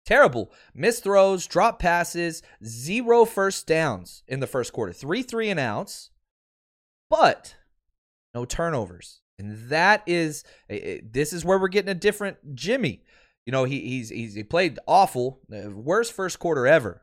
terrible. 0.06 0.52
Missed 0.74 1.04
throws, 1.04 1.46
drop 1.46 1.80
passes, 1.80 2.42
zero 2.66 3.26
first 3.26 3.68
downs 3.68 4.24
in 4.28 4.40
the 4.40 4.48
first 4.48 4.74
quarter. 4.74 4.94
Three 4.94 5.24
three 5.24 5.50
and 5.50 5.60
outs, 5.60 6.12
but 7.10 7.56
no 8.34 8.46
turnovers. 8.46 9.22
And 9.38 9.70
that 9.70 10.04
is, 10.06 10.44
eh, 10.70 10.80
eh, 10.82 11.00
this 11.10 11.32
is 11.32 11.46
where 11.46 11.58
we're 11.58 11.70
getting 11.70 11.92
a 11.92 11.96
different 11.96 12.56
Jimmy. 12.56 13.04
You 13.46 13.52
know, 13.52 13.64
he 13.64 13.80
he's, 13.82 14.10
he's 14.10 14.34
he 14.34 14.44
played 14.44 14.80
awful, 14.88 15.42
eh, 15.54 15.68
worst 15.68 16.14
first 16.14 16.40
quarter 16.40 16.68
ever, 16.68 17.02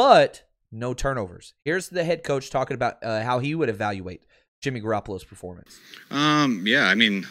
but 0.00 0.44
no 0.72 0.94
turnovers. 0.94 1.52
Here's 1.62 1.90
the 1.90 2.04
head 2.04 2.24
coach 2.24 2.48
talking 2.48 2.74
about 2.74 3.04
uh, 3.04 3.20
how 3.20 3.38
he 3.38 3.54
would 3.54 3.68
evaluate 3.68 4.22
Jimmy 4.62 4.80
Garoppolo's 4.80 5.24
performance. 5.24 5.78
Um, 6.10 6.62
yeah, 6.66 6.86
I 6.86 6.94
mean, 6.94 7.26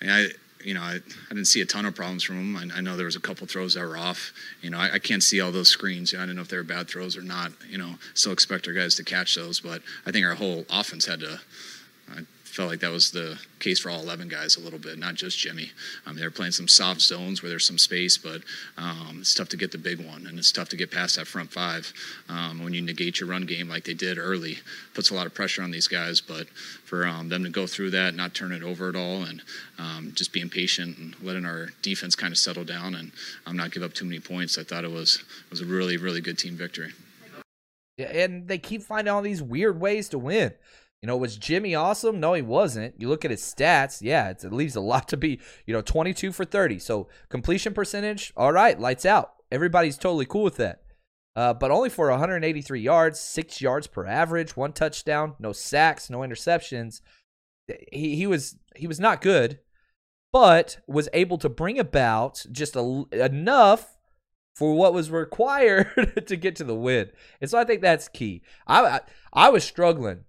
I 0.00 0.28
you 0.64 0.72
know 0.72 0.80
I, 0.80 0.94
I 0.94 1.28
didn't 1.28 1.48
see 1.48 1.60
a 1.60 1.66
ton 1.66 1.84
of 1.84 1.94
problems 1.94 2.22
from 2.22 2.36
him. 2.36 2.56
I, 2.56 2.78
I 2.78 2.80
know 2.80 2.96
there 2.96 3.04
was 3.04 3.16
a 3.16 3.20
couple 3.20 3.46
throws 3.46 3.74
that 3.74 3.82
were 3.82 3.98
off. 3.98 4.32
You 4.62 4.70
know, 4.70 4.78
I, 4.78 4.94
I 4.94 4.98
can't 4.98 5.22
see 5.22 5.42
all 5.42 5.52
those 5.52 5.68
screens. 5.68 6.14
I 6.14 6.24
don't 6.24 6.34
know 6.34 6.40
if 6.40 6.48
they 6.48 6.56
were 6.56 6.62
bad 6.62 6.88
throws 6.88 7.14
or 7.14 7.20
not. 7.22 7.52
You 7.68 7.76
know, 7.76 7.96
still 8.14 8.32
expect 8.32 8.66
our 8.68 8.72
guys 8.72 8.94
to 8.94 9.04
catch 9.04 9.34
those, 9.34 9.60
but 9.60 9.82
I 10.06 10.10
think 10.10 10.24
our 10.24 10.34
whole 10.34 10.64
offense 10.70 11.04
had 11.04 11.20
to. 11.20 11.40
Uh, 12.10 12.20
felt 12.58 12.70
like 12.70 12.80
that 12.80 12.90
was 12.90 13.12
the 13.12 13.38
case 13.60 13.78
for 13.78 13.88
all 13.88 14.00
11 14.00 14.26
guys 14.26 14.56
a 14.56 14.60
little 14.60 14.80
bit, 14.80 14.98
not 14.98 15.14
just 15.14 15.38
Jimmy. 15.38 15.70
Um, 16.04 16.16
they 16.16 16.24
were 16.24 16.30
playing 16.32 16.50
some 16.50 16.66
soft 16.66 17.00
zones 17.00 17.40
where 17.40 17.48
there's 17.48 17.64
some 17.64 17.78
space, 17.78 18.18
but 18.18 18.42
um, 18.76 19.18
it's 19.20 19.32
tough 19.32 19.48
to 19.50 19.56
get 19.56 19.70
the 19.70 19.78
big 19.78 20.04
one, 20.04 20.26
and 20.26 20.36
it's 20.36 20.50
tough 20.50 20.68
to 20.70 20.76
get 20.76 20.90
past 20.90 21.14
that 21.14 21.28
front 21.28 21.52
five. 21.52 21.92
Um, 22.28 22.64
when 22.64 22.74
you 22.74 22.82
negate 22.82 23.20
your 23.20 23.28
run 23.28 23.46
game 23.46 23.68
like 23.68 23.84
they 23.84 23.94
did 23.94 24.18
early, 24.18 24.58
puts 24.92 25.10
a 25.10 25.14
lot 25.14 25.24
of 25.24 25.34
pressure 25.34 25.62
on 25.62 25.70
these 25.70 25.86
guys. 25.86 26.20
But 26.20 26.48
for 26.84 27.06
um, 27.06 27.28
them 27.28 27.44
to 27.44 27.48
go 27.48 27.68
through 27.68 27.90
that, 27.90 28.16
not 28.16 28.34
turn 28.34 28.50
it 28.50 28.64
over 28.64 28.88
at 28.88 28.96
all, 28.96 29.22
and 29.22 29.40
um, 29.78 30.10
just 30.16 30.32
being 30.32 30.50
patient 30.50 30.98
and 30.98 31.14
letting 31.22 31.46
our 31.46 31.68
defense 31.82 32.16
kind 32.16 32.32
of 32.32 32.38
settle 32.38 32.64
down 32.64 32.96
and 32.96 33.12
um, 33.46 33.56
not 33.56 33.70
give 33.70 33.84
up 33.84 33.94
too 33.94 34.04
many 34.04 34.18
points, 34.18 34.58
I 34.58 34.64
thought 34.64 34.82
it 34.82 34.90
was 34.90 35.22
was 35.48 35.60
a 35.60 35.64
really 35.64 35.96
really 35.96 36.20
good 36.20 36.38
team 36.38 36.56
victory. 36.56 36.90
And 37.98 38.48
they 38.48 38.58
keep 38.58 38.82
finding 38.82 39.14
all 39.14 39.22
these 39.22 39.44
weird 39.44 39.78
ways 39.78 40.08
to 40.08 40.18
win. 40.18 40.54
You 41.02 41.06
know, 41.06 41.16
was 41.16 41.36
Jimmy 41.36 41.74
awesome? 41.74 42.18
No, 42.18 42.34
he 42.34 42.42
wasn't. 42.42 42.94
You 42.98 43.08
look 43.08 43.24
at 43.24 43.30
his 43.30 43.42
stats, 43.42 43.98
yeah, 44.02 44.30
it 44.30 44.52
leaves 44.52 44.74
a 44.74 44.80
lot 44.92 45.08
to 45.08 45.16
be, 45.16 45.40
you 45.66 45.72
know, 45.72 45.82
22 45.82 46.32
for 46.32 46.44
30. 46.44 46.78
So 46.80 47.08
completion 47.28 47.72
percentage, 47.72 48.32
all 48.36 48.52
right, 48.52 48.78
lights 48.78 49.06
out. 49.06 49.34
Everybody's 49.50 49.96
totally 49.96 50.26
cool 50.26 50.44
with 50.44 50.56
that. 50.56 50.82
Uh, 51.36 51.54
but 51.54 51.70
only 51.70 51.88
for 51.88 52.10
183 52.10 52.80
yards, 52.80 53.20
six 53.20 53.60
yards 53.60 53.86
per 53.86 54.04
average, 54.04 54.56
one 54.56 54.72
touchdown, 54.72 55.34
no 55.38 55.52
sacks, 55.52 56.10
no 56.10 56.18
interceptions. 56.18 57.00
He 57.92 58.16
he 58.16 58.26
was 58.26 58.56
he 58.74 58.88
was 58.88 58.98
not 58.98 59.22
good, 59.22 59.60
but 60.32 60.78
was 60.88 61.08
able 61.12 61.38
to 61.38 61.48
bring 61.48 61.78
about 61.78 62.44
just 62.50 62.74
a, 62.74 63.04
enough 63.12 63.96
for 64.56 64.74
what 64.74 64.92
was 64.92 65.10
required 65.12 66.24
to 66.26 66.36
get 66.36 66.56
to 66.56 66.64
the 66.64 66.74
win. 66.74 67.10
And 67.40 67.48
so 67.48 67.56
I 67.56 67.64
think 67.64 67.82
that's 67.82 68.08
key. 68.08 68.42
I, 68.66 68.84
I, 68.84 69.00
I 69.32 69.48
was 69.50 69.62
struggling 69.62 70.24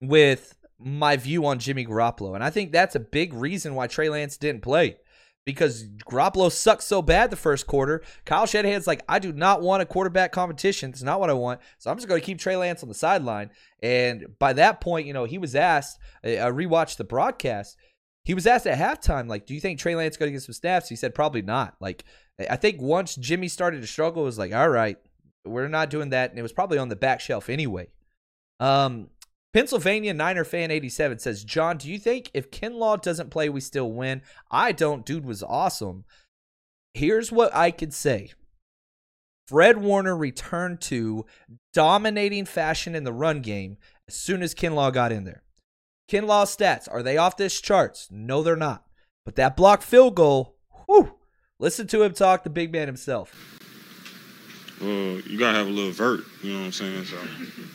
with 0.00 0.54
my 0.78 1.16
view 1.16 1.44
on 1.46 1.58
Jimmy 1.58 1.84
Garoppolo. 1.84 2.34
And 2.34 2.44
I 2.44 2.50
think 2.50 2.72
that's 2.72 2.94
a 2.94 3.00
big 3.00 3.34
reason 3.34 3.74
why 3.74 3.86
Trey 3.86 4.08
Lance 4.08 4.36
didn't 4.36 4.62
play. 4.62 4.96
Because 5.44 5.84
Garoppolo 6.10 6.52
sucked 6.52 6.82
so 6.82 7.00
bad 7.00 7.30
the 7.30 7.36
first 7.36 7.66
quarter. 7.66 8.02
Kyle 8.26 8.44
Shanahan's 8.44 8.86
like, 8.86 9.02
I 9.08 9.18
do 9.18 9.32
not 9.32 9.62
want 9.62 9.82
a 9.82 9.86
quarterback 9.86 10.30
competition. 10.30 10.90
It's 10.90 11.02
not 11.02 11.20
what 11.20 11.30
I 11.30 11.32
want. 11.32 11.60
So 11.78 11.90
I'm 11.90 11.96
just 11.96 12.06
going 12.06 12.20
to 12.20 12.26
keep 12.26 12.38
Trey 12.38 12.56
Lance 12.56 12.82
on 12.82 12.90
the 12.90 12.94
sideline. 12.94 13.50
And 13.82 14.26
by 14.38 14.52
that 14.52 14.82
point, 14.82 15.06
you 15.06 15.14
know, 15.14 15.24
he 15.24 15.38
was 15.38 15.54
asked, 15.54 15.98
I 16.22 16.50
rewatched 16.50 16.98
the 16.98 17.04
broadcast. 17.04 17.78
He 18.24 18.34
was 18.34 18.46
asked 18.46 18.66
at 18.66 18.78
halftime, 18.78 19.26
like, 19.26 19.46
do 19.46 19.54
you 19.54 19.60
think 19.60 19.78
Trey 19.78 19.96
Lance 19.96 20.18
going 20.18 20.28
to 20.28 20.34
get 20.34 20.42
some 20.42 20.52
snaps? 20.52 20.90
He 20.90 20.96
said, 20.96 21.14
probably 21.14 21.40
not. 21.40 21.76
Like, 21.80 22.04
I 22.50 22.56
think 22.56 22.82
once 22.82 23.16
Jimmy 23.16 23.48
started 23.48 23.80
to 23.80 23.86
struggle, 23.86 24.24
it 24.24 24.26
was 24.26 24.38
like, 24.38 24.52
all 24.52 24.68
right, 24.68 24.98
we're 25.46 25.68
not 25.68 25.88
doing 25.88 26.10
that. 26.10 26.28
And 26.28 26.38
it 26.38 26.42
was 26.42 26.52
probably 26.52 26.76
on 26.76 26.90
the 26.90 26.96
back 26.96 27.20
shelf 27.20 27.48
anyway. 27.48 27.88
Um, 28.60 29.08
Pennsylvania 29.58 30.14
Niner 30.14 30.44
fan 30.44 30.70
87 30.70 31.18
says, 31.18 31.42
John, 31.42 31.78
do 31.78 31.90
you 31.90 31.98
think 31.98 32.30
if 32.32 32.52
Kinlaw 32.52 33.02
doesn't 33.02 33.30
play, 33.30 33.48
we 33.48 33.60
still 33.60 33.90
win? 33.90 34.22
I 34.52 34.70
don't. 34.70 35.04
Dude 35.04 35.24
was 35.24 35.42
awesome. 35.42 36.04
Here's 36.94 37.32
what 37.32 37.52
I 37.52 37.72
could 37.72 37.92
say. 37.92 38.30
Fred 39.48 39.78
Warner 39.78 40.16
returned 40.16 40.80
to 40.82 41.26
dominating 41.74 42.44
fashion 42.44 42.94
in 42.94 43.02
the 43.02 43.12
run 43.12 43.40
game 43.40 43.78
as 44.06 44.14
soon 44.14 44.42
as 44.42 44.54
Kinlaw 44.54 44.92
got 44.92 45.10
in 45.10 45.24
there. 45.24 45.42
Kinlaw's 46.08 46.56
stats, 46.56 46.86
are 46.88 47.02
they 47.02 47.16
off 47.16 47.36
this 47.36 47.60
charts? 47.60 48.06
No, 48.12 48.44
they're 48.44 48.54
not. 48.54 48.84
But 49.24 49.34
that 49.34 49.56
block 49.56 49.82
field 49.82 50.14
goal, 50.14 50.54
whew, 50.86 51.14
listen 51.58 51.88
to 51.88 52.04
him 52.04 52.12
talk, 52.12 52.44
the 52.44 52.50
big 52.50 52.70
man 52.70 52.86
himself. 52.86 53.34
Well, 54.80 55.20
you 55.26 55.36
gotta 55.36 55.58
have 55.58 55.66
a 55.66 55.70
little 55.70 55.90
vert, 55.90 56.20
you 56.44 56.52
know 56.52 56.60
what 56.60 56.66
I'm 56.66 56.72
saying? 56.72 57.06
So 57.06 57.16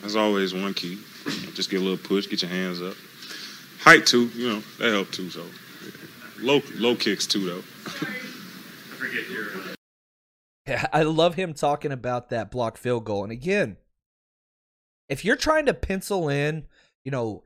that's 0.02 0.16
always 0.16 0.54
one 0.54 0.74
key. 0.74 0.98
Just 1.54 1.70
get 1.70 1.82
a 1.82 1.84
little 1.84 1.98
push, 1.98 2.28
get 2.28 2.42
your 2.42 2.52
hands 2.52 2.82
up. 2.82 2.96
Height 3.80 4.06
too, 4.06 4.28
you 4.36 4.50
know, 4.50 4.64
that 4.80 4.92
help 4.92 5.12
too. 5.12 5.30
So 5.30 5.46
low 6.40 6.62
low 6.76 6.96
kicks 6.96 7.26
too 7.28 7.46
though. 7.46 7.64
Yeah, 10.68 10.88
I 10.94 11.04
love 11.04 11.36
him 11.36 11.54
talking 11.54 11.92
about 11.92 12.30
that 12.30 12.52
block 12.52 12.78
field 12.78 13.06
goal. 13.06 13.24
And 13.24 13.32
again, 13.32 13.78
if 15.10 15.26
you're 15.26 15.36
trying 15.36 15.66
to 15.66 15.74
pencil 15.74 16.30
in, 16.30 16.66
you 17.04 17.12
know, 17.12 17.44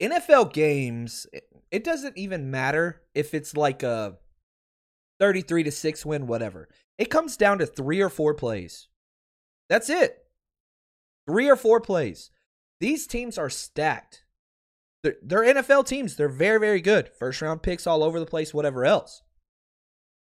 NFL 0.00 0.52
games, 0.52 1.26
it 1.70 1.84
doesn't 1.84 2.16
even 2.16 2.50
matter 2.50 3.02
if 3.14 3.34
it's 3.34 3.56
like 3.56 3.82
a 3.82 4.18
33 5.18 5.64
to 5.64 5.70
6 5.72 6.06
win, 6.06 6.26
whatever. 6.26 6.68
It 6.98 7.10
comes 7.10 7.36
down 7.36 7.58
to 7.58 7.66
three 7.66 8.00
or 8.00 8.08
four 8.08 8.34
plays. 8.34 8.88
That's 9.68 9.90
it. 9.90 10.24
Three 11.28 11.48
or 11.48 11.56
four 11.56 11.80
plays. 11.80 12.30
These 12.80 13.06
teams 13.06 13.38
are 13.38 13.50
stacked. 13.50 14.24
They're, 15.02 15.16
they're 15.22 15.54
NFL 15.54 15.86
teams. 15.86 16.16
They're 16.16 16.28
very, 16.28 16.58
very 16.58 16.80
good. 16.80 17.08
First 17.08 17.42
round 17.42 17.62
picks 17.62 17.86
all 17.86 18.02
over 18.02 18.18
the 18.18 18.26
place, 18.26 18.52
whatever 18.52 18.84
else. 18.84 19.22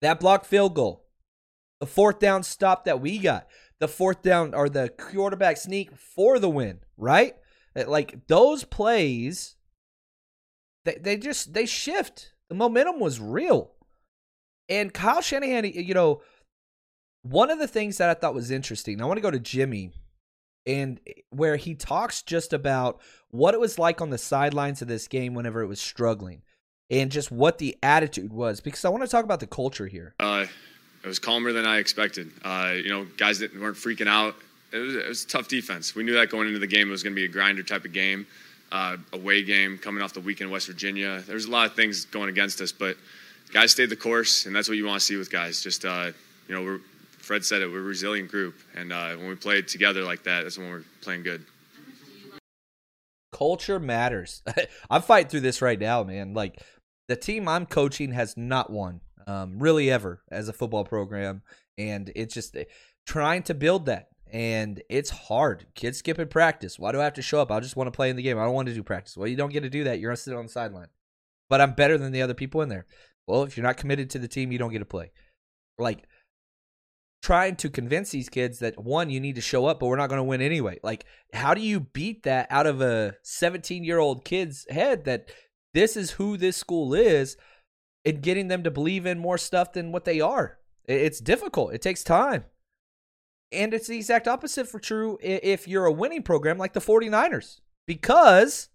That 0.01 0.19
block 0.19 0.45
field 0.45 0.75
goal, 0.75 1.05
the 1.79 1.87
fourth 1.87 2.19
down 2.19 2.43
stop 2.43 2.85
that 2.85 3.01
we 3.01 3.17
got, 3.17 3.47
the 3.79 3.87
fourth 3.87 4.21
down 4.21 4.53
or 4.53 4.69
the 4.69 4.89
quarterback 4.89 5.57
sneak 5.57 5.95
for 5.95 6.39
the 6.39 6.49
win, 6.49 6.79
right? 6.97 7.35
Uh, 7.75 7.85
like 7.87 8.27
those 8.27 8.63
plays, 8.63 9.55
they, 10.83 10.95
they 10.95 11.17
just 11.17 11.53
they 11.53 11.65
shift. 11.65 12.33
The 12.49 12.55
momentum 12.55 12.99
was 12.99 13.19
real. 13.19 13.71
And 14.69 14.93
Kyle 14.93 15.21
Shanahan, 15.21 15.65
you 15.65 15.93
know, 15.93 16.21
one 17.21 17.49
of 17.49 17.59
the 17.59 17.67
things 17.67 17.97
that 17.97 18.09
I 18.09 18.13
thought 18.13 18.35
was 18.35 18.51
interesting, 18.51 19.01
I 19.01 19.05
want 19.05 19.17
to 19.17 19.21
go 19.21 19.31
to 19.31 19.39
Jimmy 19.39 19.91
and 20.65 20.99
where 21.29 21.55
he 21.55 21.75
talks 21.75 22.21
just 22.21 22.53
about 22.53 22.99
what 23.29 23.53
it 23.53 23.59
was 23.59 23.77
like 23.77 24.01
on 24.01 24.09
the 24.09 24.17
sidelines 24.17 24.81
of 24.81 24.87
this 24.87 25.07
game 25.07 25.33
whenever 25.33 25.61
it 25.61 25.67
was 25.67 25.79
struggling 25.79 26.41
and 26.89 27.11
just 27.11 27.31
what 27.31 27.57
the 27.57 27.77
attitude 27.83 28.31
was 28.31 28.61
because 28.61 28.85
I 28.85 28.89
want 28.89 29.03
to 29.03 29.09
talk 29.09 29.23
about 29.23 29.39
the 29.39 29.47
culture 29.47 29.87
here. 29.87 30.13
Uh, 30.19 30.45
it 31.03 31.07
was 31.07 31.19
calmer 31.19 31.51
than 31.51 31.65
I 31.65 31.77
expected. 31.77 32.31
Uh, 32.43 32.73
you 32.75 32.89
know, 32.89 33.05
guys 33.17 33.39
that 33.39 33.59
weren't 33.59 33.77
freaking 33.77 34.07
out. 34.07 34.35
It 34.71 34.77
was, 34.79 34.95
it 34.95 35.07
was 35.07 35.25
tough 35.25 35.47
defense. 35.47 35.95
We 35.95 36.03
knew 36.03 36.13
that 36.13 36.29
going 36.29 36.47
into 36.47 36.59
the 36.59 36.67
game 36.67 36.87
it 36.87 36.91
was 36.91 37.03
going 37.03 37.13
to 37.13 37.19
be 37.19 37.25
a 37.25 37.29
grinder 37.29 37.63
type 37.63 37.85
of 37.85 37.93
game, 37.93 38.25
uh, 38.71 38.97
away 39.13 39.43
game 39.43 39.77
coming 39.77 40.01
off 40.01 40.13
the 40.13 40.19
weekend 40.19 40.47
in 40.47 40.51
West 40.51 40.67
Virginia. 40.67 41.23
There's 41.27 41.45
a 41.45 41.51
lot 41.51 41.67
of 41.67 41.75
things 41.75 42.05
going 42.05 42.29
against 42.29 42.59
us, 42.61 42.71
but 42.71 42.97
guys 43.53 43.71
stayed 43.71 43.89
the 43.89 43.95
course, 43.95 44.45
and 44.45 44.55
that's 44.55 44.67
what 44.67 44.77
you 44.77 44.85
want 44.85 44.99
to 44.99 45.05
see 45.05 45.15
with 45.15 45.31
guys. 45.31 45.61
Just 45.61 45.85
uh, 45.85 46.11
you 46.47 46.55
know, 46.55 46.63
we're, 46.63 46.79
Fred 47.25 47.43
said 47.43 47.63
it. 47.63 47.71
We're 47.71 47.79
a 47.79 47.81
resilient 47.81 48.29
group, 48.29 48.53
and 48.75 48.93
uh, 48.93 49.15
when 49.15 49.27
we 49.27 49.35
play 49.35 49.59
together 49.63 50.03
like 50.03 50.23
that, 50.23 50.43
that's 50.43 50.59
when 50.59 50.69
we're 50.69 50.83
playing 51.01 51.23
good. 51.23 51.43
Culture 53.33 53.79
matters. 53.79 54.43
I'm 54.91 55.01
fighting 55.01 55.29
through 55.29 55.39
this 55.39 55.59
right 55.59 55.79
now, 55.79 56.03
man. 56.03 56.35
Like 56.35 56.61
the 57.07 57.15
team 57.15 57.47
I'm 57.47 57.65
coaching 57.65 58.11
has 58.11 58.37
not 58.37 58.69
won, 58.69 59.01
um, 59.25 59.57
really 59.57 59.89
ever 59.89 60.21
as 60.29 60.49
a 60.49 60.53
football 60.53 60.85
program, 60.85 61.41
and 61.79 62.11
it's 62.15 62.35
just 62.35 62.55
eh, 62.55 62.65
trying 63.07 63.41
to 63.43 63.55
build 63.55 63.87
that. 63.87 64.09
And 64.31 64.83
it's 64.87 65.09
hard. 65.09 65.65
Kids 65.73 65.97
skipping 65.97 66.27
practice. 66.27 66.77
Why 66.77 66.91
do 66.91 67.01
I 67.01 67.05
have 67.05 67.13
to 67.13 67.21
show 67.23 67.41
up? 67.41 67.51
I 67.51 67.59
just 67.59 67.75
want 67.75 67.87
to 67.87 67.95
play 67.95 68.11
in 68.11 68.17
the 68.17 68.23
game. 68.23 68.37
I 68.37 68.43
don't 68.43 68.53
want 68.53 68.67
to 68.67 68.73
do 68.73 68.83
practice. 68.83 69.17
Well, 69.17 69.27
you 69.27 69.35
don't 69.35 69.51
get 69.53 69.61
to 69.61 69.69
do 69.69 69.85
that. 69.85 69.99
You're 69.99 70.11
gonna 70.11 70.17
sit 70.17 70.35
on 70.35 70.45
the 70.45 70.51
sideline. 70.51 70.89
But 71.49 71.59
I'm 71.59 71.73
better 71.73 71.97
than 71.97 72.11
the 72.11 72.21
other 72.21 72.33
people 72.35 72.61
in 72.61 72.69
there. 72.69 72.85
Well, 73.25 73.43
if 73.43 73.57
you're 73.57 73.65
not 73.65 73.77
committed 73.77 74.11
to 74.11 74.19
the 74.19 74.27
team, 74.27 74.51
you 74.51 74.59
don't 74.59 74.71
get 74.71 74.79
to 74.79 74.85
play. 74.85 75.11
Like 75.79 76.07
trying 77.25 77.55
to 77.55 77.71
convince 77.71 78.11
these 78.11 78.29
kids 78.29 78.59
that 78.59 78.77
one, 78.77 79.09
you 79.09 79.19
need 79.19 79.33
to 79.33 79.41
show 79.41 79.65
up, 79.65 79.79
but 79.79 79.87
we're 79.87 79.95
not 79.95 80.09
going 80.09 80.19
to 80.19 80.23
win 80.23 80.41
anyway. 80.41 80.79
Like, 80.83 81.05
how 81.33 81.55
do 81.55 81.61
you 81.61 81.79
beat 81.79 82.21
that 82.21 82.45
out 82.51 82.67
of 82.67 82.81
a 82.81 83.15
17 83.23 83.83
year 83.83 83.97
old 83.97 84.23
kid's 84.23 84.67
head 84.69 85.05
that 85.05 85.31
this 85.73 85.97
is 85.97 86.11
who 86.11 86.37
this 86.37 86.55
school 86.55 86.93
is 86.93 87.35
and 88.05 88.21
getting 88.21 88.47
them 88.47 88.61
to 88.61 88.69
believe 88.69 89.07
in 89.07 89.17
more 89.17 89.39
stuff 89.39 89.73
than 89.73 89.91
what 89.91 90.05
they 90.05 90.21
are? 90.21 90.59
It's 90.83 91.19
difficult, 91.19 91.73
it 91.73 91.81
takes 91.81 92.03
time. 92.03 92.45
And 93.51 93.73
it's 93.73 93.87
the 93.87 93.97
exact 93.97 94.27
opposite 94.27 94.67
for 94.67 94.79
true 94.79 95.17
if 95.19 95.67
you're 95.67 95.85
a 95.85 95.91
winning 95.91 96.21
program 96.21 96.59
like 96.59 96.73
the 96.73 96.79
49ers 96.79 97.59
because 97.87 98.69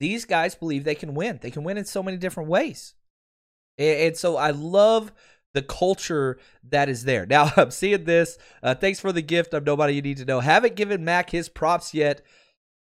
these 0.00 0.24
guys 0.24 0.56
believe 0.56 0.82
they 0.82 0.96
can 0.96 1.14
win. 1.14 1.38
They 1.40 1.52
can 1.52 1.62
win 1.62 1.78
in 1.78 1.84
so 1.84 2.02
many 2.02 2.16
different 2.16 2.48
ways. 2.48 2.94
And 3.78 4.16
so 4.16 4.36
I 4.36 4.50
love 4.50 5.12
the 5.54 5.62
culture 5.62 6.38
that 6.68 6.88
is 6.88 7.04
there. 7.04 7.26
Now 7.26 7.52
I'm 7.56 7.70
seeing 7.70 8.04
this. 8.04 8.38
Uh, 8.62 8.74
thanks 8.74 9.00
for 9.00 9.12
the 9.12 9.22
gift. 9.22 9.54
I'm 9.54 9.64
nobody 9.64 9.94
you 9.94 10.02
need 10.02 10.18
to 10.18 10.24
know. 10.24 10.40
Haven't 10.40 10.76
given 10.76 11.04
Mac 11.04 11.30
his 11.30 11.48
props 11.48 11.94
yet 11.94 12.22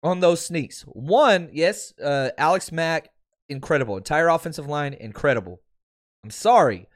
on 0.02 0.20
those 0.20 0.46
sneaks. 0.46 0.82
One, 0.82 1.50
yes, 1.52 1.94
uh, 2.00 2.30
Alex 2.38 2.72
Mack, 2.72 3.10
incredible. 3.50 3.98
Entire 3.98 4.28
offensive 4.28 4.68
line, 4.68 4.94
incredible. 4.94 5.62
I'm 6.24 6.32
sorry. 6.32 6.88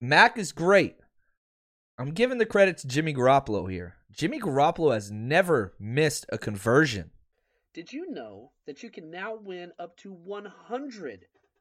Mac 0.00 0.38
is 0.38 0.52
great. 0.52 0.96
I'm 1.98 2.12
giving 2.12 2.38
the 2.38 2.46
credit 2.46 2.78
to 2.78 2.86
Jimmy 2.86 3.12
Garoppolo 3.12 3.70
here. 3.70 3.96
Jimmy 4.12 4.40
Garoppolo 4.40 4.94
has 4.94 5.10
never 5.10 5.74
missed 5.78 6.26
a 6.30 6.38
conversion. 6.38 7.10
Did 7.74 7.92
you 7.92 8.10
know 8.10 8.52
that 8.66 8.82
you 8.82 8.90
can 8.90 9.10
now 9.10 9.36
win 9.36 9.72
up 9.78 9.96
to 9.98 10.12
100 10.12 11.26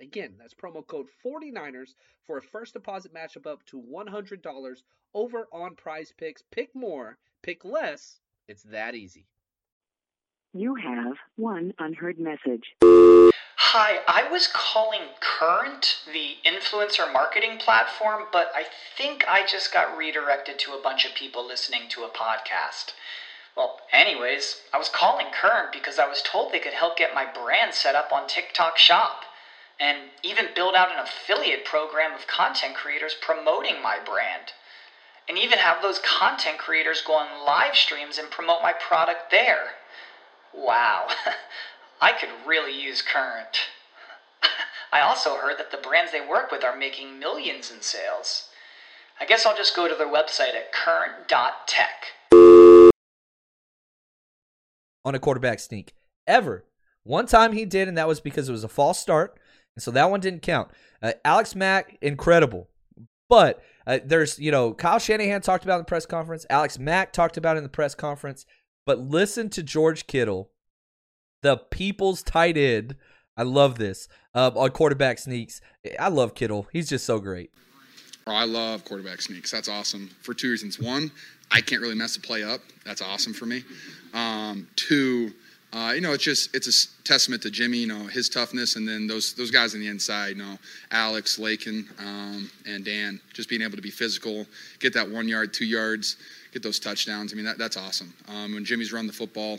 Again, 0.00 0.34
that's 0.38 0.54
promo 0.54 0.86
code 0.86 1.06
49ers 1.24 1.94
for 2.26 2.38
a 2.38 2.42
first 2.42 2.74
deposit 2.74 3.14
matchup 3.14 3.46
up 3.46 3.64
to 3.66 3.80
$100 3.80 4.76
over 5.14 5.48
on 5.52 5.74
prize 5.74 6.12
picks. 6.16 6.42
Pick 6.50 6.74
more, 6.74 7.16
pick 7.42 7.64
less. 7.64 8.20
It's 8.46 8.62
that 8.64 8.94
easy. 8.94 9.26
You 10.52 10.74
have 10.74 11.16
one 11.36 11.72
unheard 11.78 12.18
message. 12.18 12.74
Hi, 12.82 13.98
I 14.06 14.30
was 14.30 14.48
calling 14.52 15.00
Current, 15.20 15.98
the 16.12 16.36
influencer 16.46 17.12
marketing 17.12 17.58
platform, 17.58 18.24
but 18.32 18.50
I 18.54 18.64
think 18.96 19.24
I 19.28 19.46
just 19.46 19.72
got 19.72 19.96
redirected 19.96 20.58
to 20.60 20.72
a 20.72 20.82
bunch 20.82 21.04
of 21.04 21.14
people 21.14 21.46
listening 21.46 21.82
to 21.90 22.02
a 22.02 22.08
podcast. 22.08 22.92
Well, 23.56 23.80
anyways, 23.92 24.62
I 24.72 24.78
was 24.78 24.88
calling 24.88 25.26
Current 25.32 25.72
because 25.72 25.98
I 25.98 26.06
was 26.06 26.22
told 26.22 26.52
they 26.52 26.60
could 26.60 26.74
help 26.74 26.96
get 26.96 27.14
my 27.14 27.26
brand 27.26 27.74
set 27.74 27.94
up 27.94 28.12
on 28.12 28.26
TikTok 28.26 28.78
Shop 28.78 29.24
and 29.80 29.98
even 30.22 30.46
build 30.54 30.74
out 30.74 30.90
an 30.90 30.98
affiliate 30.98 31.64
program 31.64 32.12
of 32.12 32.26
content 32.26 32.74
creators 32.74 33.14
promoting 33.20 33.82
my 33.82 33.98
brand. 34.04 34.52
And 35.28 35.38
even 35.38 35.58
have 35.58 35.82
those 35.82 36.00
content 36.00 36.58
creators 36.58 37.02
go 37.02 37.14
on 37.14 37.44
live 37.46 37.76
streams 37.76 38.18
and 38.18 38.30
promote 38.30 38.62
my 38.62 38.72
product 38.72 39.30
there. 39.30 39.74
Wow, 40.54 41.08
I 42.00 42.12
could 42.12 42.30
really 42.46 42.72
use 42.72 43.02
Current. 43.02 43.68
I 44.92 45.00
also 45.00 45.36
heard 45.36 45.58
that 45.58 45.70
the 45.70 45.76
brands 45.76 46.12
they 46.12 46.26
work 46.26 46.50
with 46.50 46.64
are 46.64 46.76
making 46.76 47.18
millions 47.18 47.70
in 47.70 47.82
sales. 47.82 48.48
I 49.20 49.26
guess 49.26 49.44
I'll 49.44 49.56
just 49.56 49.76
go 49.76 49.86
to 49.88 49.94
their 49.94 50.06
website 50.06 50.54
at 50.54 50.72
current.tech. 50.72 52.04
On 55.04 55.14
a 55.14 55.18
quarterback 55.18 55.60
sneak. 55.60 55.94
Ever 56.26 56.64
One 57.02 57.26
time 57.26 57.52
he 57.52 57.64
did, 57.64 57.88
and 57.88 57.98
that 57.98 58.08
was 58.08 58.20
because 58.20 58.48
it 58.48 58.52
was 58.52 58.64
a 58.64 58.68
false 58.68 58.98
start, 58.98 59.38
so 59.82 59.90
that 59.92 60.10
one 60.10 60.20
didn't 60.20 60.42
count. 60.42 60.70
Uh, 61.02 61.12
Alex 61.24 61.54
Mack, 61.54 61.96
incredible, 62.02 62.68
but 63.28 63.62
uh, 63.86 63.98
there's 64.04 64.38
you 64.38 64.50
know 64.50 64.74
Kyle 64.74 64.98
Shanahan 64.98 65.40
talked 65.40 65.64
about 65.64 65.76
in 65.76 65.80
the 65.80 65.88
press 65.88 66.06
conference. 66.06 66.44
Alex 66.50 66.78
Mack 66.78 67.12
talked 67.12 67.36
about 67.36 67.56
in 67.56 67.62
the 67.62 67.68
press 67.68 67.94
conference. 67.94 68.46
But 68.88 69.00
listen 69.00 69.50
to 69.50 69.62
George 69.62 70.06
Kittle, 70.06 70.50
the 71.42 71.58
people's 71.58 72.22
tight 72.22 72.56
end. 72.56 72.96
I 73.36 73.42
love 73.42 73.76
this 73.76 74.08
uh, 74.34 74.50
on 74.56 74.70
quarterback 74.70 75.18
sneaks. 75.18 75.60
I 76.00 76.08
love 76.08 76.34
Kittle. 76.34 76.66
He's 76.72 76.88
just 76.88 77.04
so 77.04 77.18
great. 77.18 77.50
Oh, 78.26 78.32
I 78.32 78.44
love 78.44 78.86
quarterback 78.86 79.20
sneaks. 79.20 79.50
That's 79.50 79.68
awesome 79.68 80.08
for 80.22 80.32
two 80.32 80.50
reasons. 80.50 80.80
One, 80.80 81.10
I 81.50 81.60
can't 81.60 81.82
really 81.82 81.96
mess 81.96 82.16
the 82.16 82.22
play 82.22 82.42
up. 82.42 82.62
That's 82.86 83.02
awesome 83.02 83.34
for 83.34 83.44
me. 83.44 83.62
Um, 84.14 84.66
two, 84.74 85.34
uh, 85.72 85.92
you 85.94 86.00
know, 86.00 86.12
it's 86.12 86.24
just 86.24 86.54
it's 86.54 86.66
a 86.66 87.04
testament 87.04 87.42
to 87.42 87.50
Jimmy, 87.50 87.78
you 87.78 87.86
know, 87.86 88.06
his 88.06 88.28
toughness, 88.28 88.76
and 88.76 88.88
then 88.88 89.06
those 89.06 89.34
those 89.34 89.50
guys 89.50 89.74
on 89.74 89.80
the 89.80 89.88
inside, 89.88 90.28
you 90.28 90.42
know, 90.42 90.58
Alex, 90.90 91.38
Laken, 91.38 91.86
um, 92.00 92.50
and 92.66 92.84
Dan, 92.84 93.20
just 93.34 93.50
being 93.50 93.60
able 93.60 93.76
to 93.76 93.82
be 93.82 93.90
physical, 93.90 94.46
get 94.78 94.94
that 94.94 95.08
one 95.08 95.28
yard, 95.28 95.52
two 95.52 95.66
yards, 95.66 96.16
get 96.52 96.62
those 96.62 96.78
touchdowns. 96.78 97.34
I 97.34 97.36
mean, 97.36 97.44
that, 97.44 97.58
that's 97.58 97.76
awesome. 97.76 98.14
Um, 98.28 98.54
when 98.54 98.64
Jimmy's 98.64 98.94
run 98.94 99.06
the 99.06 99.12
football, 99.12 99.58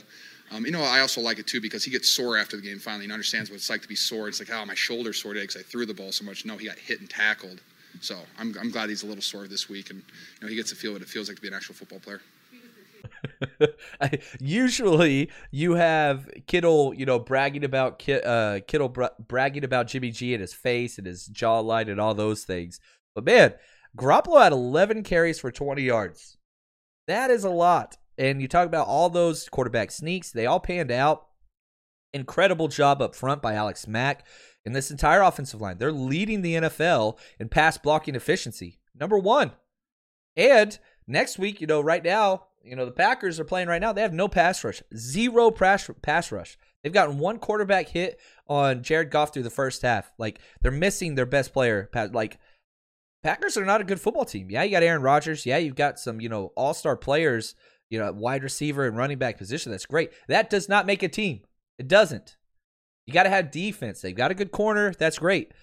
um, 0.52 0.66
you 0.66 0.72
know, 0.72 0.82
I 0.82 1.02
also 1.02 1.22
like 1.22 1.38
it 1.38 1.46
too 1.46 1.62
because 1.62 1.84
he 1.84 1.92
gets 1.92 2.10
sore 2.10 2.38
after 2.38 2.56
the 2.56 2.64
game. 2.64 2.80
Finally, 2.80 3.06
and 3.06 3.14
understands 3.14 3.52
what 3.52 3.58
it's 3.58 3.70
like 3.70 3.84
to 3.84 3.88
be 3.88 3.96
sore. 3.96 4.28
It's 4.28 4.40
like, 4.40 4.50
oh, 4.52 4.66
my 4.66 4.76
shoulder 4.76 5.14
sore 5.14 5.34
today 5.34 5.44
because 5.44 5.62
I 5.62 5.64
threw 5.64 5.86
the 5.86 5.94
ball 5.94 6.12
so 6.12 6.26
much. 6.26 6.44
No, 6.44 6.58
he 6.58 6.66
got 6.66 6.80
hit 6.80 7.02
and 7.02 7.10
tackled. 7.10 7.62
So 8.02 8.18
I'm, 8.40 8.56
I'm 8.60 8.72
glad 8.72 8.90
he's 8.90 9.04
a 9.04 9.08
little 9.08 9.22
sore 9.22 9.48
this 9.48 9.70
week, 9.70 9.92
and 9.92 10.00
you 10.00 10.42
know, 10.42 10.48
he 10.48 10.56
gets 10.56 10.70
to 10.72 10.76
feel 10.76 10.94
what 10.94 11.02
it 11.02 11.08
feels 11.08 11.28
like 11.28 11.36
to 11.36 11.42
be 11.42 11.48
an 11.50 11.54
actual 11.54 11.76
football 11.76 12.00
player. 12.00 12.22
Usually, 14.40 15.30
you 15.52 15.74
have 15.74 16.30
Kittle, 16.48 16.94
you 16.94 17.06
know, 17.06 17.20
bragging 17.20 17.64
about 17.64 18.08
uh, 18.10 18.60
Kittle 18.68 18.90
bra- 18.90 19.10
bragging 19.20 19.64
about 19.64 19.88
Jimmy 19.88 20.12
G 20.12 20.34
and 20.34 20.42
his 20.42 20.54
face 20.54 20.98
and 20.98 21.08
his 21.08 21.30
jawline 21.30 21.90
and 21.90 22.00
all 22.00 22.14
those 22.14 22.44
things. 22.44 22.80
But 23.16 23.26
man, 23.26 23.54
Garoppolo 23.98 24.42
had 24.42 24.52
11 24.52 25.04
carries 25.04 25.40
for 25.40 25.52
20 25.52 25.82
yards. 25.82 26.38
That 27.08 27.32
is 27.32 27.44
a 27.44 27.50
lot. 27.50 27.98
And 28.18 28.42
you 28.42 28.48
talk 28.48 28.68
about 28.68 28.88
all 28.88 29.10
those 29.10 29.48
quarterback 29.50 29.92
sneaks, 29.92 30.32
they 30.32 30.46
all 30.46 30.60
panned 30.60 30.92
out. 30.92 31.26
Incredible 32.14 32.68
job 32.68 33.02
up 33.02 33.16
front 33.16 33.42
by 33.42 33.54
Alex 33.54 33.88
Mack 33.88 34.26
and 34.66 34.76
this 34.76 34.92
entire 34.92 35.22
offensive 35.22 35.62
line. 35.62 35.78
They're 35.78 35.92
leading 35.92 36.42
the 36.42 36.56
NFL 36.56 37.18
in 37.40 37.50
pass 37.50 37.78
blocking 37.78 38.16
efficiency. 38.16 38.80
Number 38.94 39.18
one. 39.18 39.52
And 40.36 40.78
next 41.08 41.40
week, 41.40 41.62
you 41.62 41.68
know, 41.68 41.82
right 41.82 42.04
now, 42.04 42.48
you 42.64 42.76
know, 42.76 42.86
the 42.86 42.92
Packers 42.92 43.40
are 43.40 43.46
playing 43.46 43.68
right 43.68 43.82
now. 43.82 43.94
They 43.94 44.02
have 44.02 44.14
no 44.14 44.28
pass 44.28 44.64
rush, 44.64 44.82
zero 44.96 45.52
pass, 45.52 45.90
pass 46.02 46.32
rush. 46.32 46.58
They've 46.84 46.94
gotten 46.94 47.20
one 47.20 47.40
quarterback 47.40 47.90
hit 47.90 48.20
on 48.48 48.84
Jared 48.84 49.12
Goff 49.12 49.34
through 49.34 49.44
the 49.44 49.50
first 49.50 49.82
half. 49.82 50.12
Like, 50.18 50.40
they're 50.62 50.72
missing 50.72 51.16
their 51.16 51.26
best 51.26 51.52
player. 51.52 51.90
Like, 51.94 52.40
Packers 53.22 53.58
are 53.58 53.66
not 53.66 53.82
a 53.82 53.86
good 53.86 54.00
football 54.00 54.26
team. 54.26 54.50
Yeah, 54.50 54.64
you 54.64 54.72
got 54.72 54.84
Aaron 54.84 55.02
Rodgers. 55.02 55.46
Yeah, 55.46 55.58
you've 55.58 55.76
got 55.76 56.00
some, 56.00 56.22
you 56.22 56.30
know, 56.30 56.54
all 56.56 56.74
star 56.74 56.96
players, 56.96 57.54
you 57.90 58.00
know, 58.00 58.12
wide 58.14 58.44
receiver 58.44 58.88
and 58.88 58.96
running 58.96 59.18
back 59.18 59.38
position. 59.38 59.72
That's 59.72 59.86
great. 59.86 60.12
That 60.30 60.50
does 60.50 60.70
not 60.70 60.86
make 60.86 61.04
a 61.04 61.10
team. 61.10 61.42
It 61.78 61.88
doesn't. 61.88 62.38
You 63.06 63.14
got 63.14 63.24
to 63.24 63.30
have 63.30 63.52
defense. 63.52 64.02
They've 64.02 64.16
got 64.16 64.32
a 64.32 64.36
good 64.36 64.52
corner. 64.52 64.94
That's 64.94 65.20
great. 65.20 65.54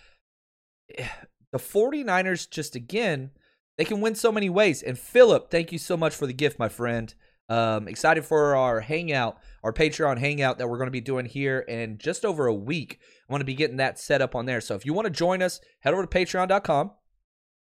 The 1.53 1.59
49ers, 1.59 2.51
just 2.51 2.75
again, 2.75 3.31
they 3.77 3.85
can 3.85 4.01
win 4.01 4.15
so 4.15 4.33
many 4.33 4.49
ways. 4.49 4.83
And 4.83 4.99
Philip, 4.99 5.51
thank 5.51 5.73
you 5.73 5.79
so 5.79 5.97
much 5.97 6.15
for 6.15 6.27
the 6.27 6.33
gift, 6.33 6.59
my 6.59 6.69
friend. 6.69 7.15
Um, 7.49 7.87
excited 7.87 8.25
for 8.25 8.57
our 8.57 8.81
hangout, 8.81 9.39
our 9.63 9.73
Patreon 9.73 10.19
hangout 10.19 10.59
that 10.59 10.69
we're 10.69 10.79
going 10.79 10.89
to 10.89 10.93
be 10.93 11.01
doing 11.01 11.27
here 11.27 11.61
in 11.61 11.99
just 11.99 12.25
over 12.25 12.47
a 12.47 12.55
week. 12.55 12.99
I 13.29 13.33
want 13.33 13.41
to 13.41 13.47
be 13.47 13.55
getting 13.55 13.77
that 13.77 13.99
set 13.99 14.21
up 14.21 14.35
on 14.35 14.47
there. 14.47 14.61
So 14.61 14.75
if 14.75 14.85
you 14.85 14.93
want 14.93 15.07
to 15.07 15.13
join 15.13 15.43
us, 15.43 15.61
head 15.81 15.95
over 15.95 16.05
to 16.05 16.09
patreon.com 16.09 16.91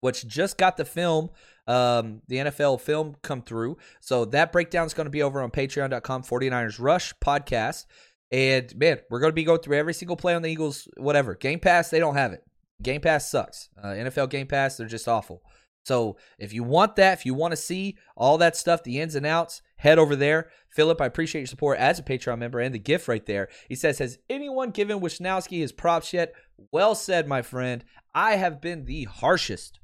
which 0.00 0.26
just 0.26 0.58
got 0.58 0.76
the 0.76 0.84
film, 0.84 1.30
um, 1.66 2.22
the 2.28 2.36
NFL 2.36 2.80
film 2.80 3.16
come 3.22 3.42
through. 3.42 3.76
So 4.00 4.24
that 4.26 4.52
breakdown 4.52 4.86
is 4.86 4.94
going 4.94 5.06
to 5.06 5.10
be 5.10 5.22
over 5.22 5.42
on 5.42 5.50
patreon.com, 5.50 6.22
49ers 6.22 6.80
Rush 6.80 7.14
podcast. 7.22 7.86
And 8.30 8.74
man, 8.76 9.00
we're 9.10 9.20
going 9.20 9.32
to 9.32 9.34
be 9.34 9.44
going 9.44 9.60
through 9.60 9.76
every 9.76 9.94
single 9.94 10.16
play 10.16 10.34
on 10.34 10.42
the 10.42 10.50
Eagles, 10.50 10.88
whatever. 10.96 11.34
Game 11.34 11.60
Pass, 11.60 11.90
they 11.90 11.98
don't 11.98 12.16
have 12.16 12.32
it. 12.32 12.44
Game 12.82 13.00
Pass 13.00 13.30
sucks. 13.30 13.70
Uh, 13.82 13.88
NFL 13.88 14.30
Game 14.30 14.46
Pass, 14.46 14.76
they're 14.76 14.86
just 14.86 15.08
awful. 15.08 15.42
So 15.88 16.18
if 16.38 16.53
you 16.53 16.62
want 16.62 16.96
that, 16.96 17.18
if 17.18 17.24
you 17.24 17.33
want 17.33 17.53
to 17.53 17.57
see 17.57 17.96
all 18.14 18.37
that 18.38 18.57
stuff, 18.57 18.85
the 18.85 19.01
ins 19.01 19.14
and 19.14 19.24
outs, 19.24 19.62
head 19.79 19.98
over 19.98 20.14
there. 20.14 20.51
Philip, 20.68 21.01
I 21.01 21.07
appreciate 21.07 21.40
your 21.40 21.46
support 21.46 21.79
as 21.79 21.98
a 21.98 22.03
Patreon 22.03 22.38
member 22.38 22.61
and 22.61 22.74
the 22.74 22.79
gift 22.79 23.09
right 23.09 23.24
there. 23.24 23.48
He 23.70 23.74
says, 23.74 23.98
Has 23.98 24.18
anyone 24.29 24.70
given 24.70 25.01
Wishnowsky 25.01 25.61
his 25.61 25.72
props 25.72 26.12
yet? 26.12 26.35
Well 26.70 26.94
said, 26.94 27.27
my 27.27 27.40
friend. 27.40 27.85
I 28.14 28.37
have 28.37 28.61
been 28.61 28.85
the 28.85 29.05
harshest 29.05 29.81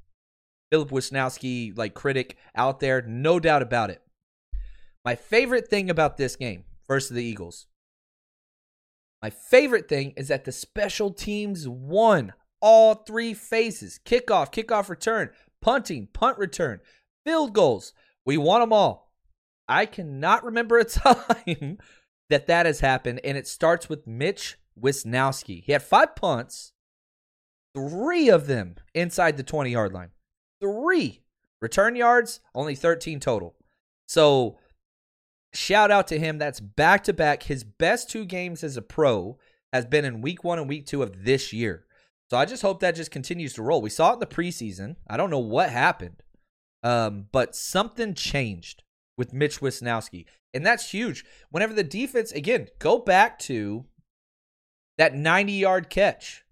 Philip 0.70 0.90
Wishnowsky 0.90 1.76
like 1.76 1.94
critic 1.94 2.36
out 2.54 2.80
there, 2.80 3.00
no 3.00 3.40
doubt 3.40 3.62
about 3.62 3.88
it. 3.88 4.02
My 5.06 5.14
favorite 5.14 5.68
thing 5.68 5.88
about 5.88 6.18
this 6.18 6.36
game 6.36 6.64
versus 6.86 7.16
the 7.16 7.24
Eagles, 7.24 7.66
my 9.22 9.30
favorite 9.30 9.88
thing 9.88 10.12
is 10.18 10.28
that 10.28 10.44
the 10.44 10.52
special 10.52 11.10
teams 11.10 11.66
won 11.66 12.34
all 12.60 12.94
three 12.94 13.34
phases: 13.34 14.00
kickoff, 14.04 14.50
kickoff 14.50 14.88
return, 14.88 15.30
punting, 15.64 16.08
punt 16.12 16.36
return, 16.36 16.80
field 17.24 17.54
goals. 17.54 17.94
We 18.26 18.36
want 18.36 18.62
them 18.62 18.72
all. 18.72 19.10
I 19.66 19.86
cannot 19.86 20.44
remember 20.44 20.78
a 20.78 20.84
time 20.84 21.78
that 22.28 22.46
that 22.48 22.66
has 22.66 22.80
happened, 22.80 23.20
and 23.24 23.38
it 23.38 23.48
starts 23.48 23.88
with 23.88 24.06
Mitch 24.06 24.58
Wishnowsky. 24.78 25.64
He 25.64 25.72
had 25.72 25.82
five 25.82 26.14
punts, 26.16 26.72
three 27.74 28.28
of 28.28 28.46
them 28.46 28.74
inside 28.92 29.36
the 29.38 29.42
20 29.42 29.70
yard 29.70 29.92
line 29.92 30.10
three 30.60 31.22
return 31.60 31.96
yards, 31.96 32.40
only 32.54 32.74
13 32.74 33.20
total. 33.20 33.54
So 34.06 34.58
shout 35.52 35.90
out 35.90 36.06
to 36.08 36.18
him. 36.18 36.38
That's 36.38 36.60
back 36.60 37.04
to 37.04 37.12
back. 37.12 37.44
His 37.44 37.64
best 37.64 38.10
two 38.10 38.24
games 38.24 38.62
as 38.62 38.76
a 38.76 38.82
pro 38.82 39.38
has 39.72 39.84
been 39.84 40.04
in 40.04 40.20
week 40.20 40.44
one 40.44 40.58
and 40.58 40.68
week 40.68 40.86
two 40.86 41.02
of 41.02 41.24
this 41.24 41.52
year. 41.52 41.86
So 42.30 42.36
I 42.36 42.44
just 42.44 42.62
hope 42.62 42.80
that 42.80 42.96
just 42.96 43.10
continues 43.10 43.52
to 43.54 43.62
roll. 43.62 43.82
We 43.82 43.90
saw 43.90 44.10
it 44.10 44.14
in 44.14 44.18
the 44.20 44.26
preseason. 44.26 44.96
I 45.08 45.16
don't 45.16 45.30
know 45.30 45.38
what 45.38 45.70
happened, 45.70 46.22
um, 46.82 47.26
but 47.32 47.54
something 47.54 48.14
changed 48.14 48.82
with 49.16 49.32
Mitch 49.32 49.60
Wishnowsky. 49.60 50.24
And 50.52 50.64
that's 50.64 50.90
huge. 50.90 51.24
Whenever 51.50 51.74
the 51.74 51.84
defense, 51.84 52.32
again, 52.32 52.68
go 52.78 52.98
back 52.98 53.38
to 53.40 53.84
that 54.98 55.14
90 55.14 55.52
yard 55.52 55.90
catch. 55.90 56.44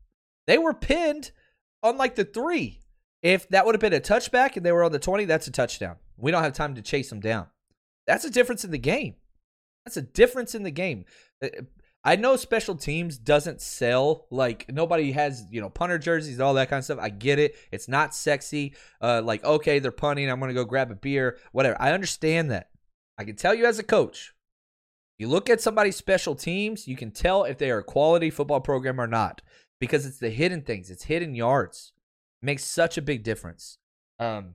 They 0.46 0.58
were 0.58 0.74
pinned 0.74 1.30
on 1.82 1.96
like 1.96 2.16
the 2.16 2.24
three. 2.24 2.80
If 3.22 3.48
that 3.50 3.64
would 3.64 3.76
have 3.76 3.80
been 3.80 3.92
a 3.92 4.00
touchback 4.00 4.56
and 4.56 4.66
they 4.66 4.72
were 4.72 4.82
on 4.82 4.92
the 4.92 4.98
20, 4.98 5.24
that's 5.26 5.46
a 5.46 5.52
touchdown. 5.52 5.96
We 6.16 6.32
don't 6.32 6.42
have 6.42 6.52
time 6.52 6.74
to 6.74 6.82
chase 6.82 7.08
them 7.08 7.20
down. 7.20 7.46
That's 8.06 8.24
a 8.24 8.30
difference 8.30 8.64
in 8.64 8.72
the 8.72 8.78
game. 8.78 9.14
That's 9.84 9.96
a 9.96 10.02
difference 10.02 10.54
in 10.54 10.64
the 10.64 10.70
game. 10.70 11.04
I 12.04 12.16
know 12.16 12.36
special 12.36 12.74
teams 12.74 13.16
doesn't 13.16 13.60
sell 13.60 14.26
like 14.30 14.66
nobody 14.68 15.12
has 15.12 15.44
you 15.50 15.60
know 15.60 15.70
punter 15.70 15.98
jerseys 15.98 16.34
and 16.34 16.42
all 16.42 16.54
that 16.54 16.68
kind 16.68 16.78
of 16.78 16.84
stuff. 16.84 16.98
I 17.00 17.10
get 17.10 17.38
it. 17.38 17.54
It's 17.70 17.88
not 17.88 18.14
sexy. 18.14 18.74
Uh, 19.00 19.22
like 19.22 19.44
okay, 19.44 19.78
they're 19.78 19.92
punting. 19.92 20.28
I'm 20.28 20.40
gonna 20.40 20.54
go 20.54 20.64
grab 20.64 20.90
a 20.90 20.96
beer. 20.96 21.38
Whatever. 21.52 21.80
I 21.80 21.92
understand 21.92 22.50
that. 22.50 22.70
I 23.18 23.24
can 23.24 23.36
tell 23.36 23.54
you 23.54 23.66
as 23.66 23.78
a 23.78 23.84
coach. 23.84 24.34
You 25.18 25.28
look 25.28 25.48
at 25.48 25.60
somebody's 25.60 25.94
special 25.94 26.34
teams, 26.34 26.88
you 26.88 26.96
can 26.96 27.12
tell 27.12 27.44
if 27.44 27.58
they 27.58 27.70
are 27.70 27.78
a 27.78 27.84
quality 27.84 28.30
football 28.30 28.60
program 28.60 29.00
or 29.00 29.06
not 29.06 29.40
because 29.78 30.04
it's 30.04 30.18
the 30.18 30.30
hidden 30.30 30.62
things. 30.62 30.90
It's 30.90 31.04
hidden 31.04 31.34
yards 31.34 31.92
makes 32.42 32.64
such 32.64 32.98
a 32.98 33.02
big 33.02 33.22
difference. 33.22 33.78
Um, 34.18 34.54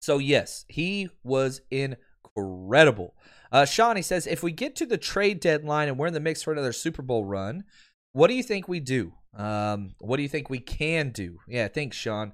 so 0.00 0.18
yes, 0.18 0.64
he 0.68 1.10
was 1.24 1.62
incredible. 1.70 3.14
Uh, 3.50 3.64
Sean, 3.64 3.96
he 3.96 4.02
says, 4.02 4.26
if 4.26 4.42
we 4.42 4.52
get 4.52 4.76
to 4.76 4.86
the 4.86 4.98
trade 4.98 5.40
deadline 5.40 5.88
and 5.88 5.98
we're 5.98 6.06
in 6.06 6.14
the 6.14 6.20
mix 6.20 6.42
for 6.42 6.52
another 6.52 6.72
Super 6.72 7.02
Bowl 7.02 7.24
run, 7.24 7.64
what 8.12 8.28
do 8.28 8.34
you 8.34 8.42
think 8.42 8.68
we 8.68 8.80
do? 8.80 9.12
Um, 9.34 9.94
what 9.98 10.16
do 10.16 10.22
you 10.22 10.28
think 10.28 10.50
we 10.50 10.58
can 10.58 11.10
do? 11.10 11.38
Yeah, 11.48 11.68
thanks, 11.68 11.96
Sean. 11.96 12.32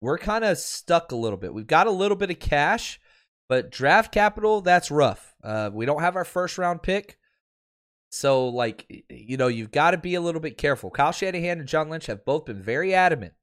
We're 0.00 0.18
kind 0.18 0.44
of 0.44 0.58
stuck 0.58 1.12
a 1.12 1.16
little 1.16 1.38
bit. 1.38 1.54
We've 1.54 1.66
got 1.66 1.86
a 1.86 1.92
little 1.92 2.16
bit 2.16 2.30
of 2.30 2.38
cash, 2.38 2.98
but 3.48 3.70
draft 3.70 4.12
capital, 4.12 4.60
that's 4.60 4.90
rough. 4.90 5.34
Uh, 5.44 5.70
we 5.72 5.86
don't 5.86 6.02
have 6.02 6.16
our 6.16 6.24
first 6.24 6.58
round 6.58 6.82
pick. 6.82 7.18
So, 8.10 8.48
like, 8.48 9.04
you 9.08 9.36
know, 9.36 9.46
you've 9.46 9.70
got 9.70 9.92
to 9.92 9.98
be 9.98 10.14
a 10.14 10.20
little 10.20 10.40
bit 10.40 10.58
careful. 10.58 10.90
Kyle 10.90 11.12
Shanahan 11.12 11.60
and 11.60 11.68
John 11.68 11.88
Lynch 11.88 12.06
have 12.06 12.24
both 12.24 12.44
been 12.44 12.60
very 12.60 12.92
adamant 12.94 13.34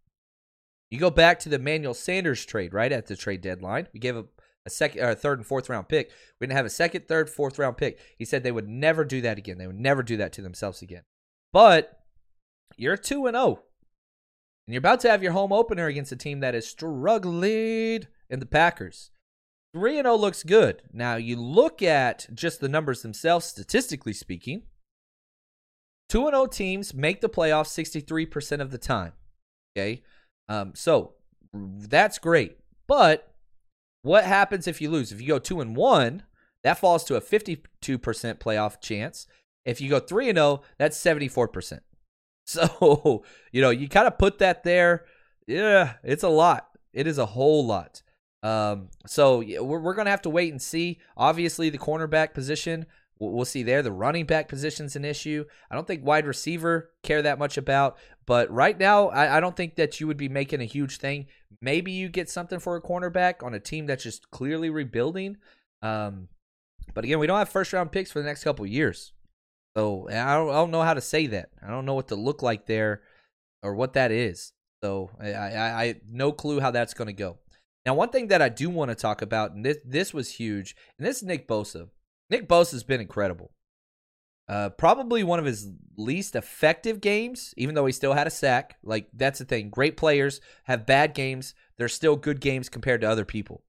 you 0.89 0.99
go 0.99 1.09
back 1.09 1.39
to 1.39 1.49
the 1.49 1.59
Manuel 1.59 1.93
Sanders 1.93 2.45
trade, 2.45 2.73
right 2.73 2.91
at 2.91 3.07
the 3.07 3.15
trade 3.15 3.41
deadline. 3.41 3.87
We 3.93 3.99
gave 3.99 4.15
a, 4.15 4.25
a 4.67 4.69
second, 4.69 5.01
or 5.01 5.09
a 5.09 5.15
third 5.15 5.39
and 5.39 5.47
fourth 5.47 5.69
round 5.69 5.89
pick. 5.89 6.11
We 6.39 6.45
didn't 6.45 6.57
have 6.57 6.65
a 6.65 6.69
second, 6.69 7.07
third, 7.07 7.29
fourth 7.29 7.57
round 7.57 7.77
pick. 7.77 7.99
He 8.17 8.25
said 8.25 8.43
they 8.43 8.51
would 8.51 8.67
never 8.67 9.03
do 9.03 9.21
that 9.21 9.37
again. 9.37 9.57
They 9.57 9.67
would 9.67 9.79
never 9.79 10.03
do 10.03 10.17
that 10.17 10.33
to 10.33 10.41
themselves 10.41 10.81
again. 10.81 11.03
But 11.51 11.99
you're 12.77 12.97
two 12.97 13.25
and 13.25 13.35
zero, 13.35 13.45
oh. 13.45 13.63
and 14.67 14.73
you're 14.73 14.79
about 14.79 14.99
to 15.01 15.09
have 15.09 15.23
your 15.23 15.31
home 15.31 15.51
opener 15.51 15.87
against 15.87 16.11
a 16.11 16.15
team 16.15 16.41
that 16.41 16.55
is 16.55 16.67
struggling 16.67 18.03
in 18.29 18.39
the 18.39 18.45
Packers. 18.45 19.11
3 19.73 19.99
and 19.99 20.05
0 20.05 20.15
looks 20.15 20.43
good. 20.43 20.81
Now, 20.91 21.15
you 21.17 21.35
look 21.35 21.81
at 21.81 22.27
just 22.33 22.59
the 22.59 22.69
numbers 22.69 23.01
themselves, 23.01 23.45
statistically 23.45 24.13
speaking, 24.13 24.63
2 26.09 26.25
and 26.25 26.33
0 26.33 26.47
teams 26.47 26.93
make 26.93 27.21
the 27.21 27.29
playoffs 27.29 27.67
63% 27.67 28.61
of 28.61 28.71
the 28.71 28.77
time. 28.77 29.13
Okay. 29.77 30.03
Um, 30.49 30.71
so 30.73 31.13
that's 31.53 32.17
great. 32.17 32.57
But 32.87 33.33
what 34.07 34.23
happens 34.23 34.67
if 34.67 34.81
you 34.81 34.89
lose? 34.89 35.11
If 35.11 35.21
you 35.21 35.27
go 35.27 35.39
2 35.39 35.61
and 35.61 35.75
1, 35.75 36.23
that 36.63 36.79
falls 36.79 37.03
to 37.05 37.15
a 37.15 37.21
52% 37.21 37.59
playoff 37.81 38.81
chance. 38.81 39.27
If 39.65 39.81
you 39.81 39.89
go 39.89 39.99
3 39.99 40.29
and 40.29 40.37
0, 40.37 40.61
that's 40.77 40.97
74%. 40.97 41.79
So, 42.49 43.25
you 43.51 43.61
know, 43.61 43.71
you 43.71 43.89
kind 43.89 44.07
of 44.07 44.17
put 44.17 44.39
that 44.39 44.63
there. 44.63 45.03
Yeah, 45.47 45.95
it's 46.01 46.23
a 46.23 46.29
lot. 46.29 46.69
It 46.93 47.05
is 47.05 47.17
a 47.17 47.25
whole 47.25 47.65
lot. 47.65 48.01
Um, 48.41 48.87
so 49.05 49.39
we're, 49.39 49.81
we're 49.81 49.95
to 49.95 50.09
have 50.09 50.21
to 50.21 50.29
wait 50.29 50.53
and 50.53 50.61
see. 50.61 50.99
Obviously, 51.17 51.69
the 51.69 51.77
cornerback 51.77 52.33
position, 52.33 52.85
we'll 53.19 53.43
see 53.43 53.63
there. 53.63 53.81
The 53.81 53.91
running 53.91 54.25
back 54.25 54.47
position's 54.47 54.95
an 54.95 55.03
issue. 55.03 55.43
I 55.69 55.75
don't 55.75 55.85
think 55.85 56.05
wide 56.05 56.25
receiver 56.25 56.91
care 57.03 57.21
that 57.21 57.37
much 57.37 57.57
about. 57.57 57.97
But 58.27 58.51
right 58.51 58.77
now, 58.77 59.07
I, 59.07 59.37
I 59.37 59.39
don't 59.39 59.55
think 59.55 59.77
that 59.77 59.99
you 59.99 60.07
would 60.07 60.17
be 60.17 60.29
making 60.29 60.61
a 60.61 60.65
huge 60.65 60.97
thing. 60.97 61.27
Maybe 61.61 61.93
you 61.93 62.09
get 62.09 62.29
something 62.29 62.59
for 62.59 62.75
a 62.75 62.81
cornerback 62.81 63.41
on 63.41 63.53
a 63.53 63.59
team 63.59 63.85
that's 63.87 64.03
just 64.03 64.29
clearly 64.29 64.69
rebuilding. 64.69 65.37
Um, 65.81 66.27
but 66.93 67.05
again, 67.05 67.19
we 67.19 67.27
don't 67.27 67.37
have 67.39 67.49
first 67.49 67.71
round 67.71 67.91
picks 67.91 68.11
for 68.11 68.19
the 68.19 68.25
next 68.25 68.43
couple 68.43 68.65
years. 68.65 69.13
So 69.77 70.07
I 70.09 70.35
don't, 70.35 70.49
I 70.49 70.53
don't 70.53 70.71
know 70.71 70.81
how 70.81 70.93
to 70.93 71.01
say 71.01 71.27
that. 71.27 71.49
I 71.65 71.69
don't 71.69 71.85
know 71.85 71.93
what 71.93 72.09
to 72.09 72.15
look 72.15 72.41
like 72.41 72.65
there 72.65 73.01
or 73.63 73.75
what 73.75 73.93
that 73.93 74.11
is. 74.11 74.51
So 74.83 75.09
I, 75.19 75.33
I, 75.33 75.83
I 75.83 75.95
no 76.09 76.31
clue 76.31 76.59
how 76.59 76.71
that's 76.71 76.93
going 76.93 77.07
to 77.07 77.13
go. 77.13 77.37
Now, 77.85 77.93
one 77.93 78.09
thing 78.09 78.27
that 78.27 78.41
I 78.41 78.49
do 78.49 78.69
want 78.69 78.89
to 78.89 78.95
talk 78.95 79.21
about, 79.21 79.51
and 79.53 79.63
this 79.63 79.77
this 79.85 80.13
was 80.13 80.33
huge, 80.33 80.75
and 80.99 81.07
this 81.07 81.17
is 81.17 81.23
Nick 81.23 81.47
Bosa. 81.47 81.87
Nick 82.29 82.47
Bosa 82.47 82.73
has 82.73 82.83
been 82.83 82.99
incredible. 82.99 83.51
Uh, 84.49 84.69
probably 84.69 85.23
one 85.23 85.39
of 85.39 85.45
his 85.45 85.67
least 85.97 86.35
effective 86.35 87.01
games, 87.01 87.53
even 87.57 87.75
though 87.75 87.85
he 87.85 87.91
still 87.91 88.13
had 88.13 88.27
a 88.27 88.31
sack. 88.31 88.77
Like 88.81 89.09
that's 89.13 89.39
the 89.39 89.45
thing. 89.45 89.69
Great 89.69 89.97
players 89.97 90.39
have 90.63 90.85
bad 90.85 91.13
games. 91.13 91.53
They're 91.77 91.89
still 91.89 92.15
good 92.15 92.39
games 92.39 92.69
compared 92.69 93.01
to 93.01 93.09
other 93.09 93.25
people. 93.25 93.63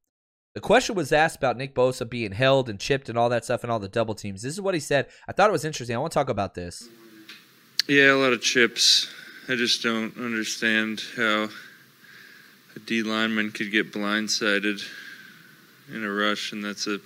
The 0.55 0.61
question 0.61 0.95
was 0.95 1.13
asked 1.13 1.37
about 1.37 1.57
Nick 1.57 1.75
Bosa 1.75 2.09
being 2.09 2.33
held 2.33 2.69
and 2.69 2.81
chipped 2.81 3.09
and 3.09 3.19
all 3.19 3.29
that 3.29 3.45
stuff 3.45 3.63
and 3.63 3.71
all 3.71 3.79
the 3.79 3.89
double 3.89 4.15
teams. 4.15 4.43
This 4.43 4.55
is 4.55 4.61
what 4.61 4.75
he 4.75 4.81
said. 4.81 5.07
I 5.29 5.33
thought 5.33 5.51
it 5.51 5.53
was 5.53 5.65
interesting. 5.65 5.95
I 5.95 5.99
want 5.99 6.13
to 6.13 6.19
talk 6.19 6.29
about 6.29 6.55
this. 6.55 6.89
Yeah, 7.89 8.13
a 8.13 8.15
lot 8.15 8.33
of 8.33 8.41
chips. 8.41 9.09
I 9.49 9.55
just 9.55 9.83
don't 9.83 10.17
understand 10.17 11.03
how 11.17 11.49
a 12.77 12.79
D 12.81 13.03
lineman 13.03 13.51
could 13.51 13.73
get 13.73 13.93
blindsided 13.93 14.83
in 15.93 16.05
a 16.05 16.13
rush, 16.13 16.53
and 16.53 16.65
that's 16.65 16.87
a 16.87 16.99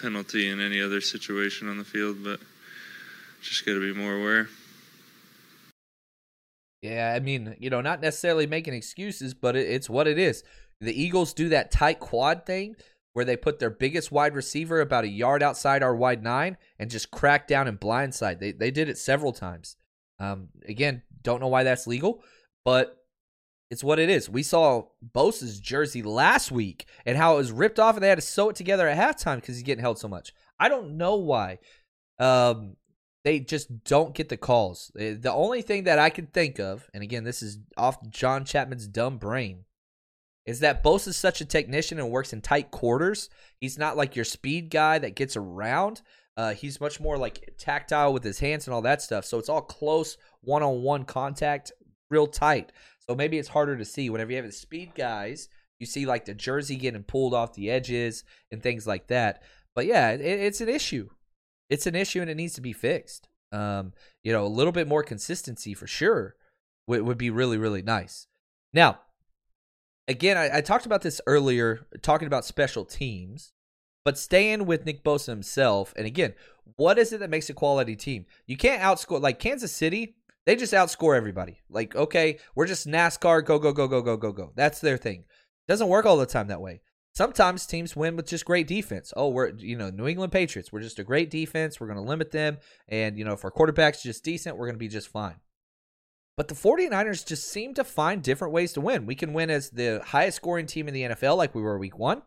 penalty 0.00 0.48
in 0.48 0.60
any 0.60 0.80
other 0.80 1.00
situation 1.00 1.68
on 1.68 1.76
the 1.76 1.84
field, 1.84 2.22
but 2.22 2.40
just 3.42 3.64
got 3.64 3.72
to 3.72 3.80
be 3.80 3.98
more 3.98 4.14
aware. 4.14 4.48
Yeah, 6.82 7.12
I 7.14 7.20
mean, 7.20 7.56
you 7.58 7.70
know, 7.70 7.80
not 7.80 8.00
necessarily 8.00 8.46
making 8.46 8.74
excuses, 8.74 9.34
but 9.34 9.56
it, 9.56 9.68
it's 9.68 9.90
what 9.90 10.06
it 10.06 10.18
is. 10.18 10.44
The 10.80 11.00
Eagles 11.00 11.34
do 11.34 11.48
that 11.48 11.70
tight 11.70 11.98
quad 11.98 12.46
thing 12.46 12.76
where 13.14 13.24
they 13.24 13.36
put 13.36 13.58
their 13.58 13.70
biggest 13.70 14.12
wide 14.12 14.34
receiver 14.34 14.80
about 14.80 15.04
a 15.04 15.08
yard 15.08 15.42
outside 15.42 15.82
our 15.82 15.96
wide 15.96 16.22
nine 16.22 16.56
and 16.78 16.90
just 16.90 17.10
crack 17.10 17.48
down 17.48 17.66
and 17.66 17.80
blindside. 17.80 18.38
They 18.38 18.52
they 18.52 18.70
did 18.70 18.88
it 18.88 18.96
several 18.96 19.32
times. 19.32 19.76
Um, 20.20 20.50
again, 20.68 21.02
don't 21.22 21.40
know 21.40 21.48
why 21.48 21.64
that's 21.64 21.88
legal, 21.88 22.22
but 22.64 22.96
it's 23.70 23.84
what 23.84 23.98
it 23.98 24.08
is. 24.08 24.30
We 24.30 24.42
saw 24.42 24.84
Bosa's 25.14 25.60
jersey 25.60 26.02
last 26.02 26.52
week 26.52 26.86
and 27.04 27.18
how 27.18 27.34
it 27.34 27.38
was 27.38 27.52
ripped 27.52 27.78
off, 27.78 27.96
and 27.96 28.02
they 28.02 28.08
had 28.08 28.18
to 28.18 28.22
sew 28.22 28.50
it 28.50 28.56
together 28.56 28.88
at 28.88 28.96
halftime 28.96 29.36
because 29.36 29.56
he's 29.56 29.64
getting 29.64 29.82
held 29.82 29.98
so 29.98 30.08
much. 30.08 30.32
I 30.58 30.68
don't 30.68 30.96
know 30.96 31.16
why. 31.16 31.58
Um, 32.18 32.76
they 33.28 33.40
just 33.40 33.84
don't 33.84 34.14
get 34.14 34.30
the 34.30 34.38
calls. 34.38 34.90
Eh, 34.98 35.14
the 35.20 35.30
only 35.30 35.60
thing 35.60 35.84
that 35.84 35.98
I 35.98 36.08
can 36.08 36.28
think 36.28 36.58
of, 36.58 36.88
and 36.94 37.02
again, 37.02 37.24
this 37.24 37.42
is 37.42 37.58
off 37.76 37.98
John 38.08 38.46
Chapman's 38.46 38.86
dumb 38.86 39.18
brain, 39.18 39.66
is 40.46 40.60
that 40.60 40.82
Bosa 40.82 41.08
is 41.08 41.16
such 41.18 41.42
a 41.42 41.44
technician 41.44 41.98
and 41.98 42.10
works 42.10 42.32
in 42.32 42.40
tight 42.40 42.70
quarters. 42.70 43.28
He's 43.60 43.76
not 43.76 43.98
like 43.98 44.16
your 44.16 44.24
speed 44.24 44.70
guy 44.70 44.98
that 45.00 45.14
gets 45.14 45.36
around. 45.36 46.00
Uh, 46.38 46.54
he's 46.54 46.80
much 46.80 47.00
more 47.00 47.18
like 47.18 47.52
tactile 47.58 48.14
with 48.14 48.24
his 48.24 48.38
hands 48.38 48.66
and 48.66 48.72
all 48.72 48.80
that 48.80 49.02
stuff. 49.02 49.26
So 49.26 49.38
it's 49.38 49.50
all 49.50 49.60
close 49.60 50.16
one 50.40 50.62
on 50.62 50.80
one 50.80 51.04
contact, 51.04 51.70
real 52.10 52.28
tight. 52.28 52.72
So 53.06 53.14
maybe 53.14 53.36
it's 53.36 53.48
harder 53.48 53.76
to 53.76 53.84
see. 53.84 54.08
Whenever 54.08 54.30
you 54.30 54.38
have 54.38 54.46
the 54.46 54.52
speed 54.52 54.94
guys, 54.94 55.50
you 55.78 55.84
see 55.84 56.06
like 56.06 56.24
the 56.24 56.32
jersey 56.32 56.76
getting 56.76 57.02
pulled 57.02 57.34
off 57.34 57.52
the 57.52 57.70
edges 57.70 58.24
and 58.50 58.62
things 58.62 58.86
like 58.86 59.08
that. 59.08 59.42
But 59.74 59.84
yeah, 59.84 60.12
it, 60.12 60.22
it's 60.22 60.62
an 60.62 60.70
issue. 60.70 61.10
It's 61.70 61.86
an 61.86 61.94
issue 61.94 62.20
and 62.20 62.30
it 62.30 62.36
needs 62.36 62.54
to 62.54 62.60
be 62.60 62.72
fixed. 62.72 63.28
Um, 63.52 63.92
you 64.22 64.32
know, 64.32 64.44
a 64.44 64.48
little 64.48 64.72
bit 64.72 64.88
more 64.88 65.02
consistency 65.02 65.74
for 65.74 65.86
sure 65.86 66.36
would, 66.86 67.02
would 67.02 67.18
be 67.18 67.30
really, 67.30 67.56
really 67.56 67.82
nice. 67.82 68.26
Now, 68.72 69.00
again, 70.06 70.36
I, 70.36 70.58
I 70.58 70.60
talked 70.60 70.86
about 70.86 71.02
this 71.02 71.20
earlier, 71.26 71.86
talking 72.02 72.26
about 72.26 72.44
special 72.44 72.84
teams, 72.84 73.52
but 74.04 74.18
staying 74.18 74.66
with 74.66 74.86
Nick 74.86 75.04
Bosa 75.04 75.28
himself. 75.28 75.92
And 75.96 76.06
again, 76.06 76.34
what 76.76 76.98
is 76.98 77.12
it 77.12 77.20
that 77.20 77.30
makes 77.30 77.50
a 77.50 77.54
quality 77.54 77.96
team? 77.96 78.26
You 78.46 78.56
can't 78.56 78.82
outscore 78.82 79.20
like 79.20 79.38
Kansas 79.38 79.72
City. 79.72 80.16
They 80.46 80.56
just 80.56 80.72
outscore 80.72 81.16
everybody. 81.16 81.60
Like, 81.68 81.94
okay, 81.94 82.38
we're 82.54 82.66
just 82.66 82.88
NASCAR, 82.88 83.44
go, 83.44 83.58
go, 83.58 83.72
go, 83.72 83.86
go, 83.86 84.00
go, 84.00 84.16
go, 84.16 84.32
go. 84.32 84.52
That's 84.56 84.80
their 84.80 84.96
thing. 84.96 85.24
Doesn't 85.66 85.88
work 85.88 86.06
all 86.06 86.16
the 86.16 86.24
time 86.24 86.48
that 86.48 86.62
way. 86.62 86.80
Sometimes 87.18 87.66
teams 87.66 87.96
win 87.96 88.14
with 88.14 88.28
just 88.28 88.44
great 88.44 88.68
defense. 88.68 89.12
Oh, 89.16 89.30
we're 89.30 89.48
you 89.48 89.76
know 89.76 89.90
New 89.90 90.06
England 90.06 90.30
Patriots. 90.30 90.70
We're 90.70 90.82
just 90.82 91.00
a 91.00 91.02
great 91.02 91.30
defense. 91.30 91.80
We're 91.80 91.88
going 91.88 91.98
to 91.98 92.08
limit 92.08 92.30
them, 92.30 92.58
and 92.86 93.18
you 93.18 93.24
know 93.24 93.32
if 93.32 93.44
our 93.44 93.50
quarterback's 93.50 94.04
just 94.04 94.22
decent, 94.22 94.56
we're 94.56 94.66
going 94.66 94.76
to 94.76 94.78
be 94.78 94.86
just 94.86 95.08
fine. 95.08 95.34
But 96.36 96.46
the 96.46 96.54
49ers 96.54 97.26
just 97.26 97.50
seem 97.50 97.74
to 97.74 97.82
find 97.82 98.22
different 98.22 98.54
ways 98.54 98.72
to 98.74 98.80
win. 98.80 99.04
We 99.04 99.16
can 99.16 99.32
win 99.32 99.50
as 99.50 99.70
the 99.70 100.00
highest 100.06 100.36
scoring 100.36 100.66
team 100.66 100.86
in 100.86 100.94
the 100.94 101.02
NFL, 101.02 101.36
like 101.36 101.56
we 101.56 101.60
were 101.60 101.76
week 101.76 101.98
one, 101.98 102.22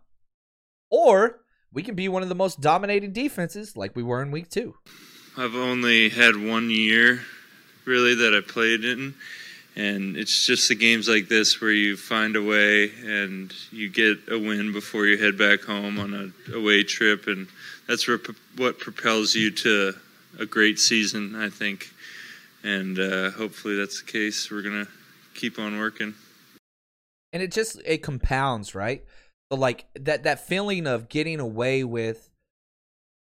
or 0.90 1.40
we 1.72 1.84
can 1.84 1.96
be 1.96 2.10
one 2.10 2.22
of 2.22 2.28
the 2.28 2.36
most 2.36 2.60
dominating 2.60 3.14
defenses, 3.14 3.78
like 3.78 3.96
we 3.96 4.04
were 4.04 4.22
in 4.22 4.30
week 4.30 4.50
two. 4.50 4.76
I've 5.38 5.56
only 5.56 6.10
had 6.10 6.36
one 6.36 6.70
year, 6.70 7.22
really, 7.86 8.14
that 8.16 8.36
I 8.36 8.42
played 8.46 8.84
in. 8.84 9.16
And 9.82 10.18
it's 10.18 10.46
just 10.46 10.68
the 10.70 10.76
games 10.76 11.08
like 11.08 11.28
this 11.28 11.60
where 11.60 11.72
you 11.72 11.98
find 11.98 12.36
a 12.36 12.44
way 12.44 12.92
and 13.04 13.54
you 13.72 13.90
get 13.90 14.18
a 14.30 14.38
win 14.38 14.74
before 14.74 15.06
you 15.06 15.18
head 15.18 15.38
back 15.38 15.62
home 15.62 16.00
on 16.00 16.14
a 16.14 16.56
away 16.56 16.84
trip. 16.84 17.28
And 17.28 17.48
that's 17.88 18.08
what 18.08 18.80
propels 18.80 19.34
you 19.34 19.50
to 19.52 19.94
a 20.40 20.46
great 20.46 20.78
season, 20.78 21.36
I 21.36 21.50
think 21.50 21.90
and 22.64 23.00
uh, 23.00 23.32
hopefully 23.32 23.76
that's 23.76 24.02
the 24.02 24.12
case. 24.12 24.50
We're 24.52 24.62
gonna 24.62 24.88
keep 25.34 25.60
on 25.60 25.78
working. 25.78 26.16
And 27.34 27.42
it 27.42 27.52
just 27.52 27.82
it 27.86 28.00
compounds, 28.00 28.76
right? 28.76 29.04
So 29.52 29.58
like 29.58 29.86
that 30.00 30.24
that 30.24 30.46
feeling 30.46 30.88
of 30.88 31.10
getting 31.10 31.40
away 31.40 31.84
with 31.84 32.30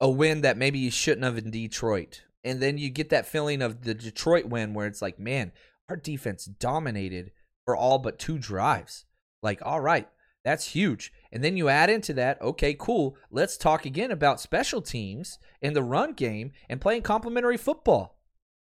a 0.00 0.10
win 0.10 0.40
that 0.42 0.56
maybe 0.56 0.78
you 0.78 0.90
shouldn't 0.90 1.24
have 1.24 1.38
in 1.38 1.50
Detroit, 1.50 2.22
and 2.44 2.60
then 2.60 2.78
you 2.78 2.90
get 2.90 3.10
that 3.10 3.26
feeling 3.26 3.62
of 3.62 3.82
the 3.82 3.94
Detroit 3.94 4.46
win 4.46 4.74
where 4.74 4.86
it's 4.86 5.02
like, 5.02 5.18
man, 5.18 5.52
our 5.92 5.96
defense 5.96 6.46
dominated 6.46 7.32
for 7.66 7.76
all 7.76 7.98
but 7.98 8.18
two 8.18 8.38
drives. 8.38 9.04
Like, 9.42 9.60
all 9.62 9.80
right, 9.80 10.08
that's 10.42 10.68
huge. 10.68 11.12
And 11.30 11.44
then 11.44 11.58
you 11.58 11.68
add 11.68 11.90
into 11.90 12.14
that, 12.14 12.40
okay, 12.40 12.74
cool. 12.78 13.14
Let's 13.30 13.58
talk 13.58 13.84
again 13.84 14.10
about 14.10 14.40
special 14.40 14.80
teams 14.80 15.38
in 15.60 15.74
the 15.74 15.82
run 15.82 16.14
game 16.14 16.52
and 16.70 16.80
playing 16.80 17.02
complementary 17.02 17.58
football. 17.58 18.18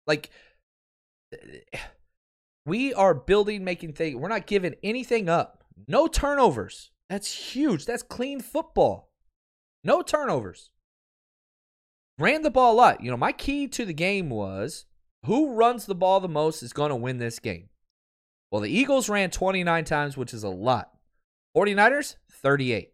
Like 0.07 0.31
we 2.65 2.95
are 2.95 3.13
building, 3.13 3.63
making 3.63 3.93
things. 3.93 4.15
We're 4.15 4.27
not 4.27 4.47
giving 4.47 4.73
anything 4.81 5.29
up. 5.29 5.63
No 5.87 6.07
turnovers. 6.07 6.89
That's 7.11 7.31
huge. 7.31 7.85
That's 7.85 8.01
clean 8.01 8.41
football. 8.41 9.11
No 9.83 10.01
turnovers. 10.01 10.71
Ran 12.17 12.41
the 12.41 12.49
ball 12.49 12.73
a 12.73 12.75
lot. 12.75 13.03
You 13.03 13.11
know, 13.11 13.17
my 13.17 13.31
key 13.31 13.67
to 13.67 13.85
the 13.85 13.93
game 13.93 14.31
was 14.31 14.85
who 15.25 15.53
runs 15.53 15.85
the 15.85 15.95
ball 15.95 16.19
the 16.19 16.27
most 16.27 16.63
is 16.63 16.73
going 16.73 16.89
to 16.89 16.95
win 16.95 17.17
this 17.17 17.39
game. 17.39 17.69
Well, 18.51 18.61
the 18.61 18.69
Eagles 18.69 19.09
ran 19.09 19.29
29 19.29 19.83
times, 19.85 20.17
which 20.17 20.33
is 20.33 20.43
a 20.43 20.49
lot. 20.49 20.91
49ers, 21.55 22.15
38. 22.31 22.91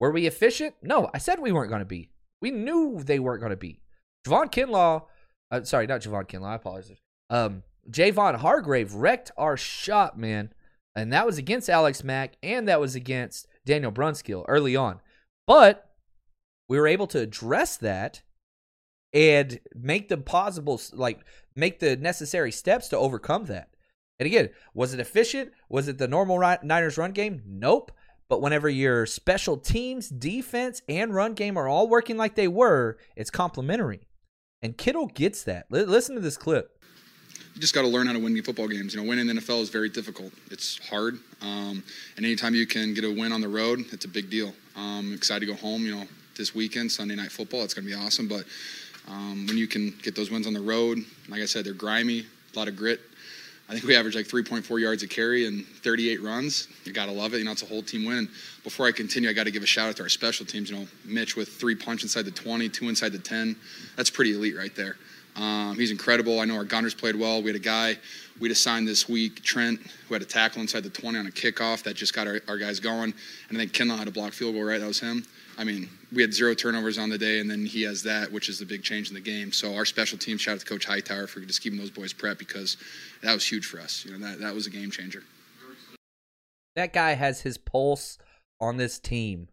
Were 0.00 0.10
we 0.10 0.26
efficient? 0.26 0.74
No, 0.82 1.10
I 1.14 1.18
said 1.18 1.38
we 1.38 1.52
weren't 1.52 1.70
going 1.70 1.80
to 1.80 1.86
be. 1.86 2.10
We 2.40 2.50
knew 2.50 3.02
they 3.02 3.18
weren't 3.18 3.40
going 3.40 3.50
to 3.50 3.56
be. 3.56 3.80
Javon 4.26 4.50
Kinlaw, 4.50 5.04
uh, 5.50 5.64
sorry, 5.64 5.86
not 5.86 6.00
Javon 6.00 6.28
Kinlaw, 6.28 6.48
I 6.48 6.54
apologize. 6.56 6.98
Um, 7.30 7.62
Javon 7.90 8.36
Hargrave 8.36 8.94
wrecked 8.94 9.30
our 9.36 9.56
shot, 9.56 10.18
man. 10.18 10.52
And 10.96 11.12
that 11.12 11.26
was 11.26 11.38
against 11.38 11.68
Alex 11.68 12.04
Mack 12.04 12.36
and 12.42 12.68
that 12.68 12.80
was 12.80 12.94
against 12.94 13.46
Daniel 13.66 13.92
Brunskill 13.92 14.44
early 14.46 14.76
on. 14.76 15.00
But 15.46 15.90
we 16.68 16.78
were 16.78 16.86
able 16.86 17.06
to 17.08 17.18
address 17.18 17.76
that 17.78 18.22
and 19.14 19.60
make 19.74 20.08
the 20.08 20.18
possible, 20.18 20.80
like, 20.92 21.20
make 21.54 21.78
the 21.78 21.96
necessary 21.96 22.50
steps 22.50 22.88
to 22.88 22.98
overcome 22.98 23.46
that. 23.46 23.70
And 24.18 24.26
again, 24.26 24.50
was 24.74 24.92
it 24.92 25.00
efficient? 25.00 25.52
Was 25.68 25.88
it 25.88 25.98
the 25.98 26.08
normal 26.08 26.38
Niners 26.62 26.98
run 26.98 27.12
game? 27.12 27.42
Nope. 27.46 27.92
But 28.28 28.40
whenever 28.40 28.68
your 28.68 29.06
special 29.06 29.56
teams, 29.56 30.08
defense, 30.08 30.82
and 30.88 31.14
run 31.14 31.34
game 31.34 31.56
are 31.56 31.68
all 31.68 31.88
working 31.88 32.16
like 32.16 32.34
they 32.34 32.48
were, 32.48 32.98
it's 33.16 33.30
complementary. 33.30 34.08
And 34.62 34.76
Kittle 34.76 35.06
gets 35.06 35.42
that. 35.44 35.66
L- 35.72 35.84
listen 35.84 36.14
to 36.14 36.20
this 36.20 36.36
clip. 36.36 36.80
you 37.54 37.60
just 37.60 37.74
got 37.74 37.82
to 37.82 37.88
learn 37.88 38.06
how 38.06 38.14
to 38.14 38.18
win 38.18 38.40
football 38.42 38.66
games. 38.66 38.94
You 38.94 39.02
know, 39.02 39.08
winning 39.08 39.28
in 39.28 39.36
the 39.36 39.42
NFL 39.42 39.60
is 39.60 39.68
very 39.68 39.90
difficult. 39.90 40.32
It's 40.50 40.78
hard, 40.88 41.18
um, 41.42 41.84
and 42.16 42.24
anytime 42.24 42.54
you 42.54 42.66
can 42.66 42.94
get 42.94 43.04
a 43.04 43.10
win 43.10 43.30
on 43.30 43.42
the 43.42 43.48
road, 43.48 43.84
it's 43.92 44.06
a 44.06 44.08
big 44.08 44.30
deal. 44.30 44.54
Um, 44.74 45.12
excited 45.12 45.46
to 45.46 45.52
go 45.52 45.58
home. 45.58 45.84
You 45.84 45.96
know, 45.96 46.04
this 46.36 46.54
weekend, 46.54 46.90
Sunday 46.90 47.14
night 47.14 47.30
football, 47.30 47.62
it's 47.62 47.74
going 47.74 47.86
to 47.86 47.94
be 47.94 48.00
awesome. 48.00 48.26
But 48.26 48.44
um, 49.08 49.46
when 49.46 49.56
you 49.56 49.66
can 49.66 49.94
get 50.02 50.14
those 50.14 50.30
wins 50.30 50.46
on 50.46 50.54
the 50.54 50.60
road, 50.60 50.98
like 51.28 51.40
I 51.40 51.46
said, 51.46 51.64
they're 51.64 51.72
grimy, 51.72 52.20
a 52.54 52.58
lot 52.58 52.68
of 52.68 52.76
grit. 52.76 53.00
I 53.68 53.72
think 53.72 53.84
we 53.84 53.96
averaged 53.96 54.16
like 54.16 54.26
3.4 54.26 54.80
yards 54.80 55.02
a 55.02 55.08
carry 55.08 55.46
and 55.46 55.66
38 55.66 56.22
runs. 56.22 56.68
You 56.84 56.92
got 56.92 57.06
to 57.06 57.12
love 57.12 57.32
it. 57.32 57.38
You 57.38 57.44
know, 57.44 57.52
it's 57.52 57.62
a 57.62 57.66
whole 57.66 57.82
team 57.82 58.04
win. 58.04 58.28
Before 58.62 58.86
I 58.86 58.92
continue, 58.92 59.30
I 59.30 59.32
got 59.32 59.44
to 59.44 59.50
give 59.50 59.62
a 59.62 59.66
shout 59.66 59.88
out 59.88 59.96
to 59.96 60.02
our 60.02 60.08
special 60.10 60.44
teams. 60.44 60.70
You 60.70 60.76
know, 60.76 60.86
Mitch 61.06 61.34
with 61.34 61.48
three 61.48 61.74
punch 61.74 62.02
inside 62.02 62.26
the 62.26 62.30
20, 62.30 62.68
two 62.68 62.90
inside 62.90 63.12
the 63.12 63.18
10. 63.18 63.56
That's 63.96 64.10
pretty 64.10 64.34
elite 64.34 64.56
right 64.56 64.74
there. 64.76 64.96
Um, 65.36 65.76
he's 65.76 65.90
incredible. 65.90 66.40
I 66.40 66.44
know 66.44 66.56
our 66.56 66.64
gunners 66.64 66.94
played 66.94 67.16
well. 67.16 67.42
We 67.42 67.48
had 67.48 67.56
a 67.56 67.58
guy 67.58 67.96
we 68.38 68.48
just 68.48 68.62
signed 68.62 68.86
this 68.86 69.08
week, 69.08 69.42
Trent, 69.42 69.80
who 70.08 70.14
had 70.14 70.22
a 70.22 70.26
tackle 70.26 70.60
inside 70.60 70.82
the 70.82 70.90
20 70.90 71.18
on 71.18 71.26
a 71.26 71.30
kickoff 71.30 71.82
that 71.84 71.94
just 71.94 72.14
got 72.14 72.26
our, 72.26 72.40
our 72.48 72.58
guys 72.58 72.80
going. 72.80 73.14
And 73.48 73.58
I 73.58 73.60
think 73.60 73.72
Kendall 73.72 73.96
had 73.96 74.08
a 74.08 74.12
block 74.12 74.32
field 74.32 74.54
goal, 74.54 74.64
right? 74.64 74.80
That 74.80 74.86
was 74.86 75.00
him. 75.00 75.24
I 75.56 75.64
mean, 75.64 75.88
we 76.12 76.22
had 76.22 76.34
zero 76.34 76.54
turnovers 76.54 76.98
on 76.98 77.08
the 77.10 77.18
day, 77.18 77.40
and 77.40 77.50
then 77.50 77.64
he 77.64 77.82
has 77.82 78.02
that, 78.02 78.30
which 78.32 78.48
is 78.48 78.58
the 78.58 78.66
big 78.66 78.82
change 78.82 79.08
in 79.08 79.14
the 79.14 79.20
game. 79.20 79.52
So 79.52 79.74
our 79.74 79.84
special 79.84 80.18
team, 80.18 80.38
shout 80.38 80.54
out 80.54 80.60
to 80.60 80.66
Coach 80.66 80.84
Hightower 80.84 81.26
for 81.26 81.40
just 81.40 81.62
keeping 81.62 81.78
those 81.78 81.90
boys 81.90 82.12
prep 82.12 82.38
because 82.38 82.76
that 83.22 83.32
was 83.32 83.46
huge 83.46 83.66
for 83.66 83.80
us. 83.80 84.04
You 84.04 84.16
know, 84.16 84.26
that, 84.26 84.40
that 84.40 84.54
was 84.54 84.66
a 84.66 84.70
game 84.70 84.90
changer. 84.90 85.22
That 86.76 86.92
guy 86.92 87.12
has 87.12 87.42
his 87.42 87.56
pulse 87.56 88.18
on 88.60 88.78
this 88.78 88.98
team, 88.98 89.48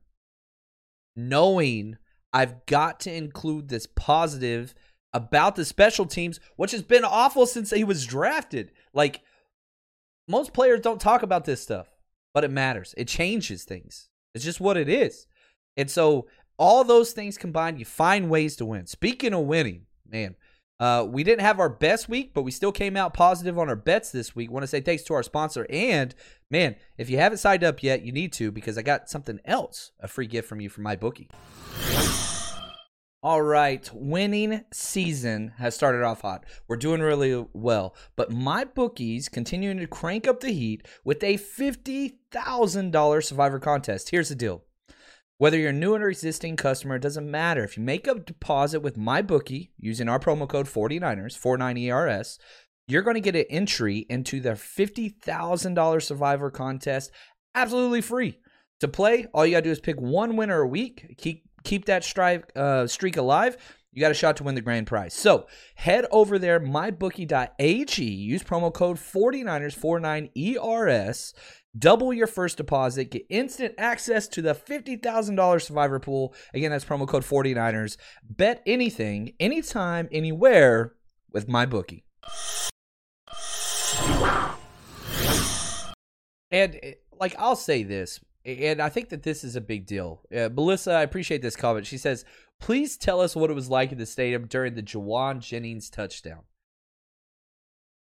knowing 1.16 1.98
I've 2.34 2.66
got 2.66 3.00
to 3.02 3.14
include 3.14 3.70
this 3.70 3.86
positive 3.86 4.74
about 5.14 5.56
the 5.56 5.66
special 5.66 6.06
teams, 6.06 6.40
which 6.56 6.72
has 6.72 6.82
been 6.82 7.04
awful 7.04 7.46
since 7.46 7.70
he 7.70 7.84
was 7.84 8.06
drafted. 8.06 8.72
Like, 8.94 9.22
most 10.28 10.54
players 10.54 10.82
don't 10.82 11.02
talk 11.02 11.22
about 11.22 11.46
this 11.46 11.62
stuff, 11.62 11.88
but 12.34 12.44
it 12.44 12.52
matters. 12.52 12.96
It 12.98 13.08
changes 13.08 13.66
things. 13.66 14.10
It's 14.34 14.46
just 14.46 14.62
what 14.62 14.78
it 14.78 14.88
is. 14.88 15.28
And 15.78 15.90
so, 15.90 16.28
all 16.58 16.84
those 16.84 17.12
things 17.12 17.38
combined, 17.38 17.80
you 17.80 17.86
find 17.86 18.30
ways 18.30 18.56
to 18.58 18.66
win. 18.66 18.86
Speaking 18.86 19.34
of 19.34 19.46
winning, 19.46 19.88
man, 20.08 20.36
uh, 20.82 21.06
we 21.08 21.24
didn't 21.24 21.42
have 21.42 21.60
our 21.60 21.70
best 21.70 22.10
week, 22.10 22.34
but 22.34 22.42
we 22.42 22.50
still 22.50 22.72
came 22.72 22.98
out 22.98 23.14
positive 23.14 23.60
on 23.60 23.70
our 23.70 23.76
bets 23.76 24.12
this 24.12 24.36
week. 24.36 24.50
Want 24.50 24.64
to 24.64 24.68
say 24.68 24.82
thanks 24.82 25.04
to 25.04 25.14
our 25.14 25.22
sponsor. 25.22 25.68
And 25.70 26.16
man, 26.50 26.76
if 26.98 27.08
you 27.08 27.18
haven't 27.18 27.38
signed 27.38 27.64
up 27.64 27.84
yet, 27.84 28.04
you 28.04 28.12
need 28.12 28.34
to 28.34 28.52
because 28.52 28.80
I 28.80 28.82
got 28.82 29.08
something 29.08 29.40
else 29.46 29.92
a 30.00 30.08
free 30.08 30.26
gift 30.26 30.50
from 30.50 30.60
you 30.60 30.70
from 30.70 30.84
my 30.84 30.96
bookie. 30.96 31.30
All 33.24 33.44
right, 33.44 33.88
winning 33.94 34.66
season 34.74 35.54
has 35.60 35.76
started 35.76 36.02
off 36.02 36.22
hot. 36.22 36.44
We're 36.68 36.78
doing 36.78 37.02
really 37.02 37.46
well, 37.54 37.96
but 38.16 38.32
my 38.32 38.64
bookies 38.64 39.30
continuing 39.30 39.78
to 39.78 39.86
crank 39.86 40.28
up 40.28 40.40
the 40.40 40.52
heat 40.52 40.88
with 41.04 41.24
a 41.24 41.38
$50,000 41.38 43.24
survivor 43.24 43.60
contest. 43.60 44.10
Here's 44.10 44.30
the 44.30 44.36
deal. 44.36 44.64
Whether 45.42 45.58
you're 45.58 45.72
a 45.72 45.74
new 45.74 45.96
or 45.96 46.08
existing 46.08 46.56
customer, 46.56 46.98
it 46.98 47.02
doesn't 47.02 47.32
matter. 47.32 47.64
If 47.64 47.76
you 47.76 47.82
make 47.82 48.06
a 48.06 48.14
deposit 48.14 48.82
with 48.82 48.96
my 48.96 49.24
bookie 49.24 49.72
using 49.76 50.08
our 50.08 50.20
promo 50.20 50.48
code 50.48 50.68
49ers, 50.68 51.36
49ERS, 51.36 52.38
you're 52.88 53.02
going 53.02 53.16
to 53.16 53.22
get 53.22 53.36
an 53.36 53.46
entry 53.50 54.06
into 54.08 54.40
the 54.40 54.52
$50,000 54.52 56.04
survivor 56.04 56.52
contest 56.52 57.10
absolutely 57.56 58.02
free. 58.02 58.38
To 58.82 58.88
play, 58.88 59.26
all 59.34 59.44
you 59.44 59.54
got 59.54 59.62
to 59.62 59.64
do 59.64 59.72
is 59.72 59.80
pick 59.80 60.00
one 60.00 60.36
winner 60.36 60.62
a 60.62 60.68
week. 60.68 61.16
Keep 61.18 61.50
keep 61.64 61.86
that 61.86 62.06
uh, 62.56 62.86
streak 62.86 63.18
alive, 63.18 63.58
you 63.94 64.00
got 64.00 64.12
a 64.12 64.16
shot 64.16 64.38
to 64.38 64.44
win 64.44 64.56
the 64.56 64.62
grand 64.62 64.88
prize. 64.88 65.14
So 65.14 65.48
head 65.76 66.06
over 66.12 66.40
there, 66.40 66.62
mybookie.ag, 66.62 68.04
use 68.04 68.44
promo 68.44 68.74
code 68.74 68.98
49ers49ERS, 68.98 71.34
double 71.78 72.14
your 72.14 72.28
first 72.28 72.58
deposit, 72.58 73.12
get 73.12 73.26
instant 73.30 73.76
access 73.78 74.28
to 74.30 74.42
the 74.42 74.54
$50,000 74.54 75.62
survivor 75.62 76.00
pool. 76.00 76.34
Again, 76.54 76.72
that's 76.72 76.86
promo 76.86 77.08
code 77.08 77.24
49ers. 77.24 77.98
Bet 78.24 78.62
anything, 78.66 79.34
anytime, 79.40 80.10
anywhere 80.12 80.94
with 81.32 81.48
my 81.48 81.66
bookie. 81.66 82.04
And 86.52 86.80
like 87.18 87.36
I'll 87.40 87.56
say 87.56 87.84
this, 87.84 88.20
and 88.46 88.82
I 88.82 88.90
think 88.90 89.10
that 89.10 89.24
this 89.24 89.44
is 89.44 89.56
a 89.56 89.62
big 89.62 89.86
deal. 89.86 90.22
Uh, 90.36 90.50
Melissa, 90.52 90.92
I 90.92 91.04
appreciate 91.04 91.42
this 91.42 91.56
comment. 91.56 91.86
She 91.86 91.98
says, 91.98 92.26
"Please 92.60 92.98
tell 92.98 93.22
us 93.22 93.36
what 93.36 93.50
it 93.50 93.54
was 93.54 93.70
like 93.70 93.92
in 93.92 93.98
the 93.98 94.06
stadium 94.06 94.48
during 94.48 94.74
the 94.74 94.84
Jauan 94.84 95.40
Jennings 95.40 95.90
touchdown." 95.90 96.42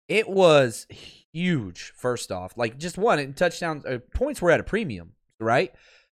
It 0.09 0.29
was 0.29 0.87
huge. 0.91 1.93
First 1.97 2.33
off, 2.33 2.57
like 2.57 2.79
just 2.79 2.99
one 2.99 3.33
touchdown 3.35 3.83
uh, 3.87 3.99
points 4.15 4.41
were 4.41 4.51
at 4.51 4.61
a 4.61 4.65
premium, 4.65 5.13
right? 5.39 5.73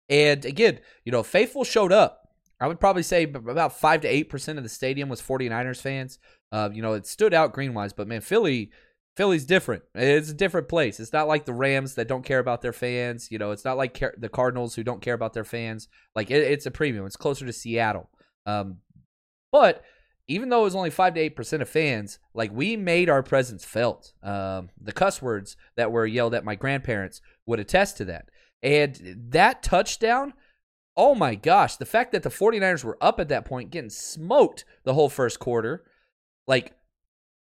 And 0.10 0.44
again, 0.46 0.80
you 1.06 1.12
know, 1.12 1.24
faithful 1.24 1.64
showed 1.64 1.92
up. 1.92 2.20
I 2.60 2.68
would 2.68 2.80
probably 2.80 3.04
say 3.04 3.24
about 3.24 3.80
five 3.80 4.02
to 4.02 4.08
eight 4.08 4.30
percent 4.30 4.58
of 4.58 4.64
the 4.64 4.70
stadium 4.70 5.10
was 5.10 5.22
49ers 5.22 5.82
fans. 5.82 6.18
Uh, 6.52 6.70
you 6.72 6.82
know, 6.82 6.94
it 6.94 7.06
stood 7.08 7.34
out 7.34 7.54
green 7.54 7.74
wise, 7.74 7.94
but 7.94 8.08
man, 8.08 8.22
Philly 8.22 8.72
Philly's 9.16 9.46
different. 9.46 9.84
It's 9.94 10.32
a 10.32 10.34
different 10.34 10.68
place. 10.68 11.00
It's 11.00 11.14
not 11.14 11.28
like 11.28 11.46
the 11.46 11.54
Rams 11.54 11.96
that 11.96 12.08
don't 12.08 12.26
care 12.26 12.40
about 12.40 12.62
their 12.62 12.74
fans. 12.74 13.30
You 13.30 13.38
know, 13.38 13.52
it's 13.52 13.66
not 13.66 13.78
like 13.78 14.02
the 14.18 14.30
Cardinals 14.30 14.74
who 14.74 14.84
don't 14.84 15.02
care 15.02 15.14
about 15.14 15.34
their 15.34 15.44
fans. 15.44 15.88
Like 16.16 16.32
it, 16.32 16.42
it's 16.42 16.66
a 16.66 16.72
premium. 16.72 17.06
It's 17.06 17.16
closer 17.16 17.46
to 17.46 17.54
Seattle. 17.54 18.10
Um, 18.46 18.78
but 19.52 19.84
even 20.28 20.50
though 20.50 20.62
it 20.62 20.66
was 20.66 20.76
only 20.76 20.90
five 20.90 21.14
to 21.16 21.20
eight 21.20 21.36
percent 21.36 21.62
of 21.62 21.70
fans, 21.70 22.20
like 22.34 22.52
we 22.52 22.78
made 22.78 23.10
our 23.10 23.24
presence 23.24 23.66
felt. 23.66 24.14
Um, 24.24 24.70
the 24.80 24.92
cuss 24.94 25.22
words 25.22 25.58
that 25.76 25.92
were 25.92 26.06
yelled 26.06 26.34
at 26.34 26.46
my 26.46 26.56
grandparents 26.56 27.22
would 27.46 27.60
attest 27.60 27.98
to 27.98 28.06
that. 28.06 28.30
And 28.62 29.18
that 29.32 29.62
touchdown, 29.64 30.34
oh 30.96 31.16
my 31.16 31.36
gosh, 31.36 31.76
the 31.76 31.86
fact 31.86 32.14
that 32.14 32.24
the 32.24 32.30
49ers 32.30 32.84
were 32.84 32.98
up 33.02 33.20
at 33.20 33.30
that 33.30 33.46
point, 33.46 33.72
getting 33.72 33.90
smoked 33.90 34.64
the 34.86 34.94
whole 34.94 35.10
first 35.10 35.40
quarter, 35.40 35.84
like 36.48 36.74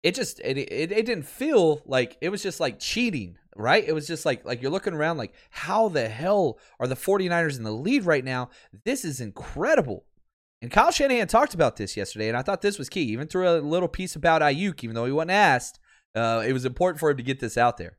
it 0.03 0.14
just 0.14 0.40
it, 0.40 0.59
it, 0.59 0.92
it 0.92 1.07
didn't 1.07 1.27
feel 1.27 1.83
like 1.87 2.16
it 2.20 2.29
was 2.29 2.42
just 2.42 2.61
like 2.61 2.79
cheating 2.79 3.37
right 3.57 3.85
it 3.87 3.92
was 3.92 4.07
just 4.07 4.27
like 4.27 4.44
like 4.44 4.61
you're 4.61 4.70
looking 4.70 4.92
around 4.92 5.16
like 5.16 5.33
how 5.50 5.88
the 5.88 6.09
hell 6.09 6.59
are 6.79 6.87
the 6.87 6.94
49ers 6.94 7.57
in 7.57 7.62
the 7.62 7.72
lead 7.72 8.05
right 8.05 8.24
now 8.24 8.50
this 8.85 9.05
is 9.05 9.20
incredible 9.20 10.05
and 10.64 10.72
Kyle 10.72 10.90
Shanahan 10.90 11.29
talked 11.29 11.53
about 11.53 11.77
this 11.77 11.94
yesterday 11.94 12.27
and 12.29 12.38
I 12.38 12.40
thought 12.40 12.62
this 12.62 12.79
was 12.79 12.88
key. 12.88 13.03
Even 13.03 13.29
threw 13.29 13.46
a 13.46 13.61
little 13.61 13.87
piece 13.87 14.16
about 14.16 14.40
Aiyuk, 14.40 14.83
even 14.83 14.94
though 14.94 15.05
he 15.05 15.12
wasn't 15.12 15.33
asked. 15.33 15.79
Uh, 16.14 16.42
it 16.46 16.55
was 16.55 16.64
important 16.64 16.98
for 16.98 17.11
him 17.11 17.18
to 17.18 17.22
get 17.22 17.38
this 17.38 17.59
out 17.59 17.77
there. 17.77 17.92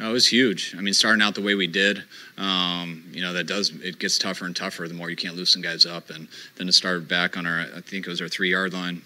Oh, 0.00 0.10
it 0.10 0.12
was 0.12 0.26
huge. 0.26 0.74
I 0.76 0.80
mean, 0.80 0.92
starting 0.92 1.22
out 1.22 1.36
the 1.36 1.42
way 1.42 1.54
we 1.54 1.68
did, 1.68 2.02
um, 2.36 3.04
you 3.12 3.22
know, 3.22 3.32
that 3.34 3.46
does 3.46 3.70
it 3.70 4.00
gets 4.00 4.18
tougher 4.18 4.46
and 4.46 4.56
tougher 4.56 4.88
the 4.88 4.94
more 4.94 5.08
you 5.08 5.14
can't 5.14 5.36
loosen 5.36 5.62
guys 5.62 5.86
up, 5.86 6.10
and 6.10 6.26
then 6.56 6.66
to 6.66 6.72
start 6.72 7.06
back 7.06 7.36
on 7.36 7.46
our, 7.46 7.60
I 7.60 7.80
think 7.82 8.04
it 8.04 8.10
was 8.10 8.20
our 8.20 8.28
three 8.28 8.50
yard 8.50 8.72
line, 8.72 9.00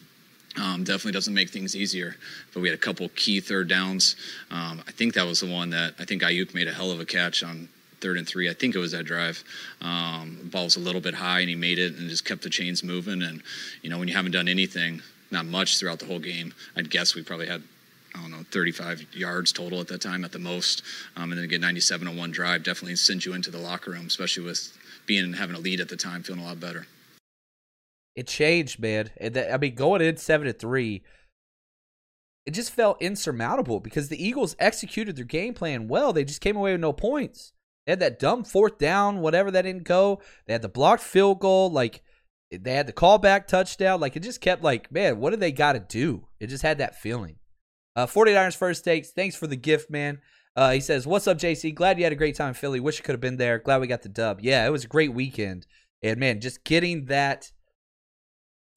um, 0.57 0.85
definitely 0.85 1.13
doesn't 1.13 1.35
make 1.35 1.51
things 1.51 1.77
easier, 1.77 2.17
but 2.55 2.61
we 2.61 2.69
had 2.69 2.75
a 2.75 2.81
couple 2.81 3.09
key 3.11 3.41
third 3.41 3.69
downs. 3.69 4.17
Um, 4.51 4.83
I 4.89 4.91
think 4.91 5.13
that 5.15 5.27
was 5.27 5.41
the 5.41 5.53
one 5.53 5.69
that 5.71 5.95
I 5.99 6.07
think 6.07 6.23
Aiyuk 6.23 6.55
made 6.55 6.67
a 6.67 6.73
hell 6.73 6.91
of 6.91 6.99
a 6.99 7.05
catch 7.05 7.45
on 7.45 7.69
third 8.01 8.19
and 8.19 8.27
three. 8.27 8.49
I 8.49 8.55
think 8.55 8.75
it 8.75 8.79
was 8.79 8.93
that 8.93 9.05
drive. 9.05 9.43
Um, 9.81 10.39
ball 10.45 10.65
was 10.65 10.77
a 10.77 10.81
little 10.81 11.01
bit 11.01 11.15
high, 11.15 11.41
and 11.41 11.49
he 11.49 11.57
made 11.57 11.79
it 11.79 11.97
and 11.97 12.09
just 12.09 12.25
kept 12.25 12.43
the 12.43 12.51
chains 12.51 12.83
moving. 12.83 13.23
And 13.23 13.43
you 13.83 13.91
know, 13.91 13.99
when 13.99 14.09
you 14.09 14.15
haven't 14.15 14.33
done 14.33 14.49
anything, 14.49 15.03
not 15.31 15.47
much 15.47 15.79
throughout 15.79 15.99
the 15.99 16.07
whole 16.07 16.19
game, 16.19 16.55
I'd 16.77 16.91
guess 16.91 17.15
we 17.15 17.23
probably 17.23 17.47
had. 17.47 17.63
I 18.13 18.23
don't 18.23 18.33
know, 18.33 18.45
35 18.51 19.15
yards 19.15 19.53
total 19.53 19.81
at 19.81 19.87
that 19.87 20.01
time 20.01 20.25
at 20.25 20.33
the 20.33 20.41
most, 20.41 20.83
um, 21.15 21.31
and 21.31 21.35
then 21.35 21.43
to 21.43 21.47
get 21.47 21.61
97 21.61 22.09
on 22.09 22.17
one 22.17 22.33
drive 22.33 22.65
definitely 22.65 22.97
sends 22.97 23.25
you 23.25 23.35
into 23.35 23.53
the 23.53 23.59
locker 23.59 23.93
room, 23.93 24.07
especially 24.07 24.43
with 24.43 24.77
being 25.07 25.23
and 25.23 25.37
having 25.37 25.55
a 25.55 25.61
lead 25.61 25.79
at 25.79 25.89
the 25.89 25.97
time, 25.97 26.25
feeling 26.25 26.43
a 26.43 26.45
lot 26.45 26.59
better 26.59 26.89
it 28.17 28.27
changed, 28.27 28.81
man. 28.81 29.11
I 29.23 29.57
mean, 29.57 29.75
going 29.75 30.03
in 30.03 30.17
seven 30.17 30.47
to 30.47 30.53
three, 30.53 31.03
it 32.45 32.53
just 32.53 32.71
felt 32.71 33.01
insurmountable 33.01 33.81
because 33.81 34.09
the 34.09 34.23
Eagles 34.23 34.57
executed 34.59 35.16
their 35.16 35.24
game 35.24 35.55
plan 35.55 35.89
well. 35.89 36.12
They 36.12 36.24
just 36.24 36.41
came 36.41 36.57
away 36.57 36.72
with 36.72 36.81
no 36.81 36.93
points. 36.93 37.53
They 37.87 37.93
had 37.93 38.01
that 38.01 38.18
dumb 38.18 38.45
fourth 38.45 38.78
down, 38.78 39.20
whatever 39.20 39.51
that 39.51 39.62
didn't 39.62 39.85
go. 39.85 40.20
They 40.47 40.53
had 40.53 40.62
the 40.62 40.68
blocked 40.68 41.03
field 41.03 41.41
goal, 41.41 41.70
like 41.70 42.03
they 42.51 42.74
had 42.74 42.87
the 42.87 42.93
callback 42.93 43.47
touchdown. 43.47 44.01
Like 44.01 44.16
it 44.16 44.22
just 44.22 44.41
kept 44.41 44.62
like, 44.62 44.93
man, 44.93 45.18
what 45.18 45.31
do 45.31 45.37
they 45.37 45.53
got 45.53 45.72
to 45.72 45.81
do? 45.81 46.26
It 46.39 46.49
just 46.49 46.62
had 46.62 46.78
that 46.78 47.01
feeling. 47.01 47.37
Uh, 47.97 48.07
49ers 48.07 48.57
first 48.57 48.85
takes. 48.85 49.11
Thanks 49.11 49.37
for 49.37 49.47
the 49.47 49.57
gift, 49.57 49.91
man. 49.91 50.20
Uh, 50.57 50.72
he 50.72 50.81
says, 50.81 51.07
What's 51.07 51.26
up, 51.26 51.39
JC? 51.39 51.74
Glad 51.74 51.99
you 51.99 52.05
had 52.05 52.12
a 52.12 52.16
great 52.16 52.35
time 52.35 52.49
in 52.49 52.55
Philly. 52.55 52.81
Wish 52.81 52.99
you 52.99 53.05
could 53.05 53.14
have 53.14 53.20
been 53.20 53.37
there. 53.37 53.59
Glad 53.59 53.81
we 53.81 53.87
got 53.87 54.03
the 54.03 54.09
dub. 54.09 54.41
Yeah, 54.43 54.66
it 54.66 54.70
was 54.70 54.85
a 54.85 54.89
great 54.89 55.14
weekend. 55.14 55.66
And 56.03 56.18
man, 56.18 56.41
just 56.41 56.64
getting 56.64 57.07
that 57.07 57.51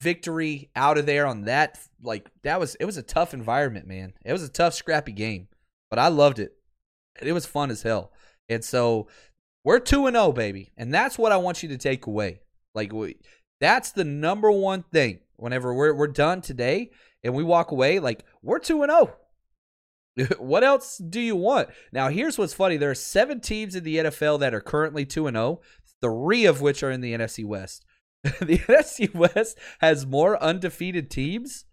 victory 0.00 0.70
out 0.76 0.98
of 0.98 1.06
there 1.06 1.26
on 1.26 1.42
that 1.42 1.78
like 2.02 2.30
that 2.42 2.60
was 2.60 2.74
it 2.74 2.84
was 2.84 2.96
a 2.96 3.02
tough 3.02 3.34
environment, 3.34 3.86
man. 3.86 4.12
It 4.24 4.32
was 4.32 4.42
a 4.42 4.48
tough, 4.48 4.74
scrappy 4.74 5.12
game, 5.12 5.48
but 5.90 5.98
I 5.98 6.08
loved 6.08 6.38
it. 6.38 6.52
It 7.20 7.32
was 7.32 7.46
fun 7.46 7.70
as 7.70 7.82
hell. 7.82 8.12
And 8.48 8.64
so 8.64 9.08
we're 9.64 9.80
2 9.80 10.06
and 10.06 10.16
0, 10.16 10.32
baby. 10.32 10.72
And 10.76 10.92
that's 10.92 11.18
what 11.18 11.32
I 11.32 11.36
want 11.36 11.62
you 11.62 11.68
to 11.70 11.78
take 11.78 12.06
away. 12.06 12.40
Like 12.74 12.92
we, 12.92 13.16
that's 13.60 13.92
the 13.92 14.04
number 14.04 14.50
one 14.50 14.84
thing 14.92 15.20
whenever 15.36 15.72
we're 15.72 15.94
we're 15.94 16.06
done 16.06 16.40
today 16.40 16.90
and 17.22 17.34
we 17.34 17.42
walk 17.42 17.70
away 17.70 17.98
like 17.98 18.24
we're 18.42 18.58
2 18.58 18.82
and 18.82 18.92
0. 18.92 19.16
what 20.38 20.62
else 20.62 20.98
do 20.98 21.20
you 21.20 21.36
want? 21.36 21.68
Now, 21.92 22.08
here's 22.08 22.38
what's 22.38 22.54
funny. 22.54 22.76
There 22.76 22.90
are 22.90 22.94
7 22.94 23.40
teams 23.40 23.74
in 23.74 23.84
the 23.84 23.96
NFL 23.96 24.40
that 24.40 24.54
are 24.54 24.60
currently 24.60 25.04
2 25.04 25.26
and 25.26 25.36
0, 25.36 25.60
3 26.02 26.44
of 26.44 26.60
which 26.60 26.82
are 26.82 26.90
in 26.90 27.00
the 27.00 27.14
NFC 27.14 27.44
West. 27.44 27.84
the 28.22 28.58
NFC 28.58 29.12
West 29.14 29.58
has 29.80 30.06
more 30.06 30.42
undefeated 30.42 31.10
teams 31.10 31.64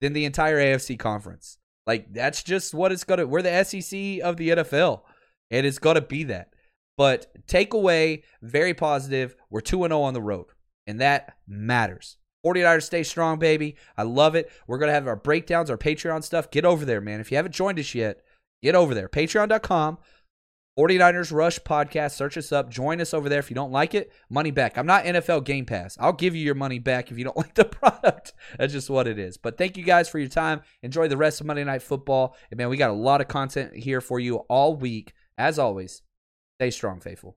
than 0.00 0.12
the 0.12 0.24
entire 0.24 0.58
AFC 0.58 0.98
conference. 0.98 1.58
Like 1.86 2.12
that's 2.12 2.42
just 2.42 2.74
what 2.74 2.92
it's 2.92 3.04
gonna. 3.04 3.26
We're 3.26 3.42
the 3.42 3.64
SEC 3.64 4.22
of 4.22 4.36
the 4.36 4.50
NFL, 4.50 5.02
and 5.50 5.66
it's 5.66 5.78
gonna 5.78 6.00
be 6.00 6.24
that. 6.24 6.48
But 6.96 7.26
takeaway, 7.46 8.22
very 8.42 8.74
positive. 8.74 9.36
We're 9.50 9.60
two 9.60 9.84
and 9.84 9.92
zero 9.92 10.02
on 10.02 10.14
the 10.14 10.22
road, 10.22 10.46
and 10.86 11.00
that 11.00 11.36
matters. 11.46 12.16
49ers 12.44 12.82
stay 12.82 13.02
strong, 13.02 13.38
baby. 13.38 13.76
I 13.96 14.02
love 14.02 14.34
it. 14.34 14.50
We're 14.66 14.78
gonna 14.78 14.92
have 14.92 15.08
our 15.08 15.16
breakdowns, 15.16 15.70
our 15.70 15.78
Patreon 15.78 16.22
stuff. 16.22 16.50
Get 16.50 16.64
over 16.64 16.84
there, 16.84 17.00
man. 17.00 17.20
If 17.20 17.30
you 17.30 17.36
haven't 17.36 17.54
joined 17.54 17.78
us 17.78 17.94
yet, 17.94 18.20
get 18.62 18.74
over 18.74 18.94
there. 18.94 19.08
Patreon.com 19.08 19.98
49ers 20.78 21.32
Rush 21.32 21.60
podcast. 21.60 22.12
Search 22.12 22.36
us 22.36 22.50
up. 22.50 22.68
Join 22.68 23.00
us 23.00 23.14
over 23.14 23.28
there. 23.28 23.38
If 23.38 23.50
you 23.50 23.54
don't 23.54 23.70
like 23.70 23.94
it, 23.94 24.12
money 24.28 24.50
back. 24.50 24.76
I'm 24.76 24.86
not 24.86 25.04
NFL 25.04 25.44
Game 25.44 25.66
Pass. 25.66 25.96
I'll 26.00 26.12
give 26.12 26.34
you 26.34 26.44
your 26.44 26.56
money 26.56 26.78
back 26.78 27.10
if 27.10 27.18
you 27.18 27.24
don't 27.24 27.36
like 27.44 27.54
the 27.54 27.64
product. 27.64 28.32
That's 28.58 28.72
just 28.72 28.90
what 28.90 29.06
it 29.06 29.18
is. 29.18 29.36
But 29.36 29.56
thank 29.56 29.76
you 29.76 29.84
guys 29.84 30.08
for 30.08 30.18
your 30.18 30.28
time. 30.28 30.62
Enjoy 30.82 31.06
the 31.08 31.16
rest 31.16 31.40
of 31.40 31.46
Monday 31.46 31.64
Night 31.64 31.82
Football. 31.82 32.36
And 32.50 32.58
man, 32.58 32.68
we 32.68 32.76
got 32.76 32.90
a 32.90 32.94
lot 32.94 33.20
of 33.20 33.28
content 33.28 33.74
here 33.74 34.00
for 34.00 34.18
you 34.18 34.36
all 34.36 34.74
week. 34.74 35.12
As 35.36 35.58
always, 35.58 36.02
stay 36.58 36.70
strong, 36.70 37.00
faithful. 37.00 37.36